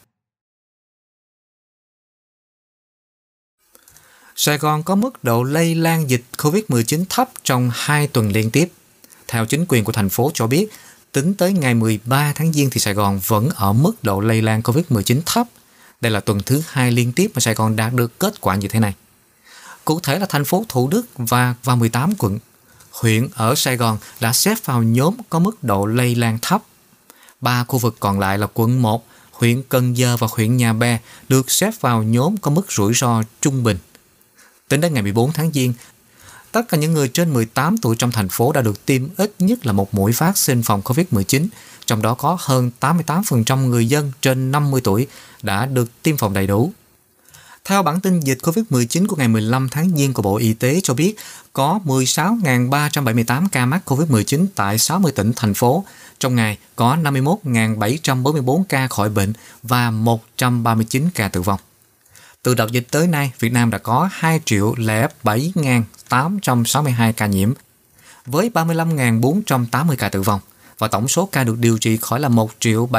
Sài 4.35 4.57
Gòn 4.57 4.83
có 4.83 4.95
mức 4.95 5.23
độ 5.23 5.43
lây 5.43 5.75
lan 5.75 6.09
dịch 6.09 6.23
COVID-19 6.37 7.05
thấp 7.09 7.29
trong 7.43 7.71
2 7.73 8.07
tuần 8.07 8.31
liên 8.31 8.51
tiếp. 8.51 8.71
Theo 9.27 9.45
chính 9.45 9.65
quyền 9.67 9.83
của 9.83 9.91
thành 9.91 10.09
phố 10.09 10.31
cho 10.33 10.47
biết, 10.47 10.67
tính 11.11 11.33
tới 11.33 11.53
ngày 11.53 11.73
13 11.73 12.33
tháng 12.35 12.53
Giêng 12.53 12.69
thì 12.69 12.79
Sài 12.79 12.93
Gòn 12.93 13.19
vẫn 13.27 13.49
ở 13.55 13.73
mức 13.73 14.03
độ 14.03 14.19
lây 14.19 14.41
lan 14.41 14.61
COVID-19 14.61 15.21
thấp. 15.25 15.47
Đây 16.01 16.11
là 16.11 16.19
tuần 16.19 16.39
thứ 16.45 16.61
hai 16.67 16.91
liên 16.91 17.11
tiếp 17.11 17.31
mà 17.33 17.39
Sài 17.39 17.53
Gòn 17.53 17.75
đạt 17.75 17.93
được 17.93 18.19
kết 18.19 18.41
quả 18.41 18.55
như 18.55 18.67
thế 18.67 18.79
này. 18.79 18.93
Cụ 19.85 19.99
thể 19.99 20.19
là 20.19 20.25
thành 20.29 20.45
phố 20.45 20.65
Thủ 20.69 20.87
Đức 20.87 21.05
và 21.17 21.55
và 21.63 21.75
18 21.75 22.13
quận, 22.17 22.39
huyện 23.01 23.27
ở 23.33 23.55
Sài 23.55 23.77
Gòn 23.77 23.97
đã 24.19 24.33
xếp 24.33 24.57
vào 24.65 24.83
nhóm 24.83 25.15
có 25.29 25.39
mức 25.39 25.63
độ 25.63 25.85
lây 25.85 26.15
lan 26.15 26.39
thấp. 26.41 26.61
Ba 27.41 27.63
khu 27.63 27.79
vực 27.79 27.95
còn 27.99 28.19
lại 28.19 28.37
là 28.37 28.47
quận 28.53 28.81
1, 28.81 29.07
huyện 29.31 29.63
Cần 29.69 29.97
Giờ 29.97 30.17
và 30.17 30.27
huyện 30.31 30.57
Nhà 30.57 30.73
Bè 30.73 30.99
được 31.29 31.51
xếp 31.51 31.71
vào 31.81 32.03
nhóm 32.03 32.37
có 32.37 32.51
mức 32.51 32.71
rủi 32.71 32.93
ro 32.93 33.23
trung 33.41 33.63
bình. 33.63 33.77
Tính 34.67 34.81
đến 34.81 34.93
ngày 34.93 35.03
14 35.03 35.33
tháng 35.33 35.51
Giêng, 35.53 35.73
tất 36.51 36.61
cả 36.69 36.77
những 36.77 36.93
người 36.93 37.07
trên 37.07 37.33
18 37.33 37.77
tuổi 37.77 37.95
trong 37.95 38.11
thành 38.11 38.29
phố 38.29 38.51
đã 38.51 38.61
được 38.61 38.85
tiêm 38.85 39.01
ít 39.17 39.33
nhất 39.39 39.65
là 39.65 39.73
một 39.73 39.93
mũi 39.93 40.11
vaccine 40.11 40.61
phòng 40.65 40.81
COVID-19, 40.81 41.47
trong 41.85 42.01
đó 42.01 42.13
có 42.13 42.37
hơn 42.39 42.71
88% 42.79 43.57
người 43.57 43.89
dân 43.89 44.11
trên 44.21 44.51
50 44.51 44.81
tuổi 44.83 45.07
đã 45.41 45.65
được 45.65 46.03
tiêm 46.03 46.17
phòng 46.17 46.33
đầy 46.33 46.47
đủ. 46.47 46.71
Theo 47.67 47.83
bản 47.83 47.99
tin 47.99 48.19
dịch 48.19 48.37
COVID-19 48.41 49.07
của 49.07 49.15
ngày 49.15 49.27
15 49.27 49.69
tháng 49.69 49.89
Giêng 49.97 50.13
của 50.13 50.21
Bộ 50.21 50.37
Y 50.37 50.53
tế 50.53 50.79
cho 50.83 50.93
biết, 50.93 51.15
có 51.53 51.79
16.378 51.85 53.47
ca 53.51 53.65
mắc 53.65 53.81
COVID-19 53.85 54.45
tại 54.55 54.77
60 54.77 55.11
tỉnh, 55.11 55.31
thành 55.35 55.53
phố. 55.53 55.83
Trong 56.19 56.35
ngày, 56.35 56.57
có 56.75 56.97
51.744 57.03 58.63
ca 58.69 58.87
khỏi 58.87 59.09
bệnh 59.09 59.33
và 59.63 59.91
139 59.91 61.09
ca 61.15 61.27
tử 61.27 61.41
vong. 61.41 61.59
Từ 62.43 62.55
đầu 62.55 62.67
dịch 62.67 62.87
tới 62.91 63.07
nay, 63.07 63.31
Việt 63.39 63.51
Nam 63.51 63.71
đã 63.71 63.77
có 63.77 64.09
2 64.11 64.39
triệu 64.45 64.75
07.862 64.75 67.13
ca 67.13 67.27
nhiễm, 67.27 67.53
với 68.25 68.51
35.480 68.53 69.95
ca 69.97 70.09
tử 70.09 70.21
vong, 70.21 70.39
và 70.77 70.87
tổng 70.87 71.07
số 71.07 71.29
ca 71.31 71.43
được 71.43 71.57
điều 71.57 71.77
trị 71.77 71.97
khỏi 71.97 72.19
là 72.19 72.29
1 72.29 72.51
triệu 72.59 72.89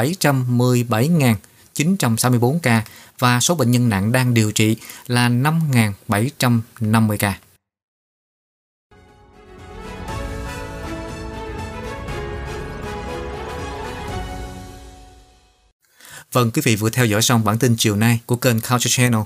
717.964 1.75 2.59
ca, 2.59 2.83
và 3.19 3.39
số 3.39 3.55
bệnh 3.55 3.71
nhân 3.71 3.89
nặng 3.89 4.11
đang 4.11 4.33
điều 4.33 4.51
trị 4.51 4.77
là 5.07 5.29
5.750 5.29 7.17
ca. 7.17 7.39
Vâng, 16.31 16.51
quý 16.51 16.61
vị 16.65 16.75
vừa 16.75 16.89
theo 16.89 17.05
dõi 17.05 17.21
xong 17.21 17.43
bản 17.43 17.59
tin 17.59 17.75
chiều 17.77 17.95
nay 17.95 18.19
của 18.25 18.35
kênh 18.35 18.61
Culture 18.61 18.89
Channel. 18.89 19.21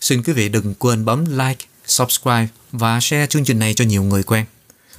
Xin 0.00 0.22
quý 0.22 0.32
vị 0.32 0.48
đừng 0.48 0.74
quên 0.74 1.04
bấm 1.04 1.24
like, 1.38 1.66
subscribe 1.86 2.48
và 2.72 3.00
share 3.00 3.26
chương 3.26 3.44
trình 3.44 3.58
này 3.58 3.74
cho 3.74 3.84
nhiều 3.84 4.02
người 4.02 4.22
quen. 4.22 4.44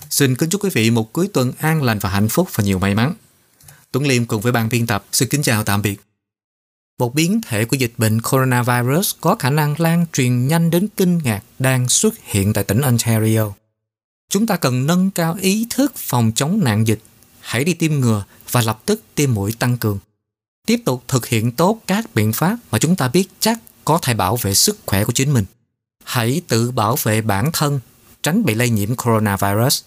Xin 0.10 0.36
kính 0.36 0.50
chúc 0.50 0.64
quý 0.64 0.70
vị 0.74 0.90
một 0.92 1.14
cuối 1.14 1.28
tuần 1.34 1.54
an 1.60 1.84
lành 1.84 2.00
và 2.00 2.10
hạnh 2.10 2.30
phúc 2.30 2.50
và 2.56 2.64
nhiều 2.64 2.80
may 2.80 2.96
mắn. 2.96 3.14
Tuấn 3.92 4.08
Liêm 4.08 4.26
cùng 4.26 4.42
với 4.42 4.52
ban 4.52 4.70
biên 4.70 4.88
tập 4.88 5.06
xin 5.12 5.30
kính 5.30 5.44
chào 5.44 5.64
tạm 5.64 5.82
biệt. 5.82 6.05
Một 7.00 7.16
biến 7.16 7.42
thể 7.48 7.66
của 7.66 7.76
dịch 7.76 7.94
bệnh 7.98 8.22
coronavirus 8.22 9.16
có 9.22 9.36
khả 9.36 9.50
năng 9.50 9.76
lan 9.78 10.06
truyền 10.14 10.48
nhanh 10.48 10.70
đến 10.70 10.88
kinh 10.98 11.18
ngạc 11.18 11.44
đang 11.60 11.90
xuất 11.90 12.14
hiện 12.24 12.54
tại 12.54 12.64
tỉnh 12.64 12.82
Ontario. 12.82 13.52
Chúng 14.30 14.48
ta 14.48 14.58
cần 14.58 14.88
nâng 14.88 15.12
cao 15.12 15.38
ý 15.42 15.68
thức 15.70 15.94
phòng 15.96 16.32
chống 16.36 16.64
nạn 16.64 16.88
dịch, 16.88 17.00
hãy 17.40 17.64
đi 17.64 17.74
tiêm 17.74 17.94
ngừa 17.94 18.24
và 18.52 18.62
lập 18.62 18.82
tức 18.86 19.02
tiêm 19.16 19.34
mũi 19.34 19.54
tăng 19.60 19.78
cường. 19.78 20.00
Tiếp 20.68 20.82
tục 20.86 21.04
thực 21.08 21.26
hiện 21.26 21.52
tốt 21.52 21.82
các 21.88 22.16
biện 22.16 22.34
pháp 22.34 22.58
mà 22.72 22.80
chúng 22.80 22.96
ta 22.96 23.08
biết 23.08 23.28
chắc 23.40 23.60
có 23.86 23.98
thể 24.02 24.14
bảo 24.14 24.36
vệ 24.36 24.54
sức 24.54 24.78
khỏe 24.86 25.06
của 25.06 25.12
chính 25.12 25.34
mình. 25.34 25.46
Hãy 26.04 26.42
tự 26.48 26.72
bảo 26.72 26.96
vệ 27.04 27.22
bản 27.22 27.50
thân, 27.54 27.80
tránh 28.24 28.46
bị 28.46 28.54
lây 28.54 28.70
nhiễm 28.70 28.96
coronavirus. 28.96 29.84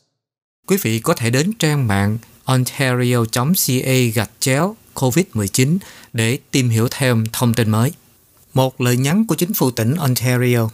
Quý 0.66 0.76
vị 0.82 1.00
có 1.00 1.14
thể 1.14 1.30
đến 1.30 1.52
trang 1.52 1.86
mạng 1.86 2.18
ontario.ca 2.44 3.92
gạch 4.14 4.30
chéo 4.40 4.76
COVID-19 4.98 5.78
để 6.12 6.38
tìm 6.50 6.68
hiểu 6.68 6.88
thêm 6.90 7.24
thông 7.32 7.54
tin 7.54 7.70
mới. 7.70 7.92
Một 8.54 8.80
lời 8.80 8.96
nhắn 8.96 9.26
của 9.26 9.34
chính 9.34 9.54
phủ 9.54 9.70
tỉnh 9.70 9.94
Ontario 9.96 10.68